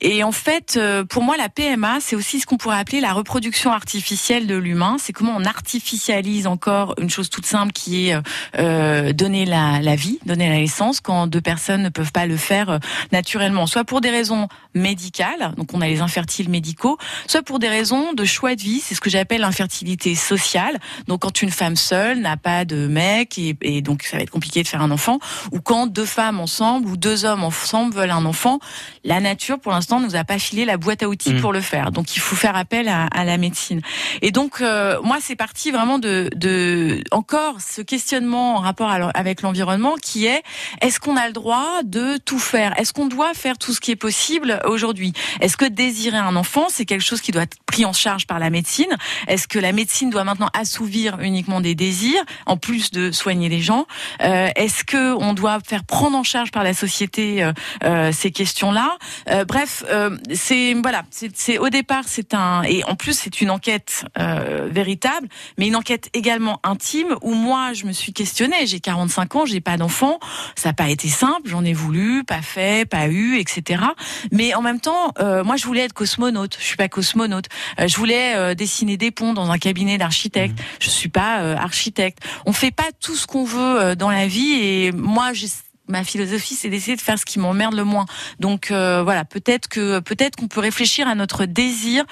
[0.00, 3.72] et en fait pour moi la PMA c'est aussi ce qu'on pourrait appeler la reproduction
[3.72, 4.96] artificielle de l'humain.
[4.98, 10.18] C'est comment on artificialise encore une chose toute simple qui est donner la, la vie,
[10.26, 12.78] donner la naissance quand deux personnes ne peuvent pas le faire euh,
[13.12, 17.68] naturellement, soit pour des raisons médicales, donc on a les infertiles médicaux, soit pour des
[17.68, 20.78] raisons de choix de vie, c'est ce que j'appelle l'infertilité sociale.
[21.06, 24.30] Donc quand une femme seule n'a pas de mec et, et donc ça va être
[24.30, 25.18] compliqué de faire un enfant,
[25.52, 28.58] ou quand deux femmes ensemble ou deux hommes ensemble veulent un enfant,
[29.04, 31.40] la nature pour l'instant nous a pas filé la boîte à outils Mm.
[31.40, 31.90] pour le faire.
[31.92, 33.80] Donc il faut faire appel à, à la médecine.
[34.22, 38.94] Et donc euh, moi c'est parti vraiment de, de encore ce questionnement en rapport à
[39.14, 40.42] avec l'environnement qui est
[40.80, 42.78] est-ce qu'on a le droit de tout faire?
[42.78, 45.12] Est-ce qu'on doit faire tout ce qui est possible aujourd'hui?
[45.40, 48.38] Est-ce que désirer un enfant c'est quelque chose qui doit être pris en charge par
[48.38, 48.96] la médecine
[49.26, 53.60] Est-ce que la médecine doit maintenant assouvir uniquement des désirs en plus de soigner les
[53.60, 53.86] gens?
[54.22, 57.52] Euh, Est-ce que on doit faire prendre en charge par la société euh,
[57.82, 58.96] euh, ces questions-là?
[59.28, 61.02] Euh, Bref, euh, c'est voilà,
[61.34, 65.26] c'est au départ c'est un et en plus c'est une enquête euh, véritable,
[65.58, 68.66] mais une enquête également intime où moi je me suis questionnée.
[68.66, 70.20] J'ai 45 ans, j'ai pas d'enfant,
[70.54, 73.82] ça n'a pas été simple, j'en ai voulu, pas fait, pas eu, etc.
[74.30, 76.56] Mais en même temps, moi je voulais être cosmonaute.
[76.60, 77.46] Je suis pas cosmonaute.
[77.80, 80.58] Euh, je voulais euh, dessiner des ponts dans un cabinet d'architecte.
[80.80, 82.18] Je suis pas euh, architecte.
[82.46, 85.48] On fait pas tout ce qu'on veut euh, dans la vie et moi j'ai
[85.86, 88.06] Ma philosophie, c'est d'essayer de faire ce qui m'emmerde le moins.
[88.40, 92.04] Donc euh, voilà, peut-être que peut-être qu'on peut réfléchir à notre désir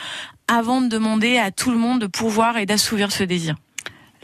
[0.47, 3.57] avant de demander à tout le monde de pourvoir et d'assouvir ce désir.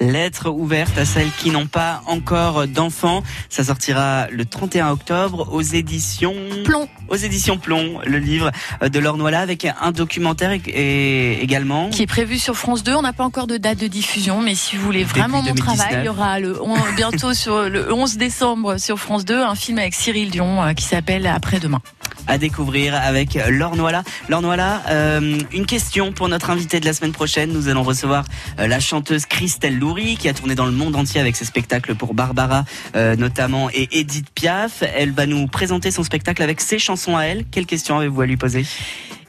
[0.00, 3.22] Lettre ouverte à celles qui n'ont pas encore d'enfants.
[3.48, 6.34] Ça sortira le 31 octobre aux éditions
[6.64, 6.88] Plomb.
[7.08, 11.90] Aux éditions Plomb, le livre de Laure Noila avec un documentaire et- également.
[11.90, 12.94] Qui est prévu sur France 2.
[12.94, 15.76] On n'a pas encore de date de diffusion, mais si vous voulez vraiment mon 2019.
[15.76, 19.54] travail, il y aura le, on- bientôt sur le 11 décembre sur France 2 un
[19.56, 21.80] film avec Cyril Dion euh, qui s'appelle Après-demain.
[22.26, 24.02] À découvrir avec Laure Noila.
[24.28, 27.52] Laure Noila, euh, une question pour notre invité de la semaine prochaine.
[27.52, 28.24] Nous allons recevoir
[28.58, 31.94] euh, la chanteuse Christelle Loury qui a tourné dans le monde entier avec ses spectacles
[31.94, 32.64] pour Barbara
[32.96, 34.82] euh, notamment et Edith Piaf.
[34.96, 37.44] Elle va nous présenter son spectacle avec ses chansons à elle.
[37.50, 38.64] Quelle question avez-vous à lui poser?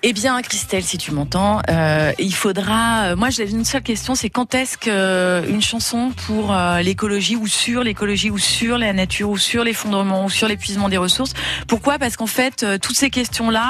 [0.02, 3.08] Eh bien, Christelle, si tu m'entends, euh, il faudra.
[3.08, 7.48] euh, moi, j'ai une seule question, c'est quand est-ce que euh, chanson pour l'écologie ou
[7.48, 11.34] sur l'écologie ou sur la nature ou sur l'effondrement ou sur l'épuisement des ressources?
[11.68, 12.00] Pourquoi?
[12.00, 13.68] Parce qu'en fait, toutes ces questions-là.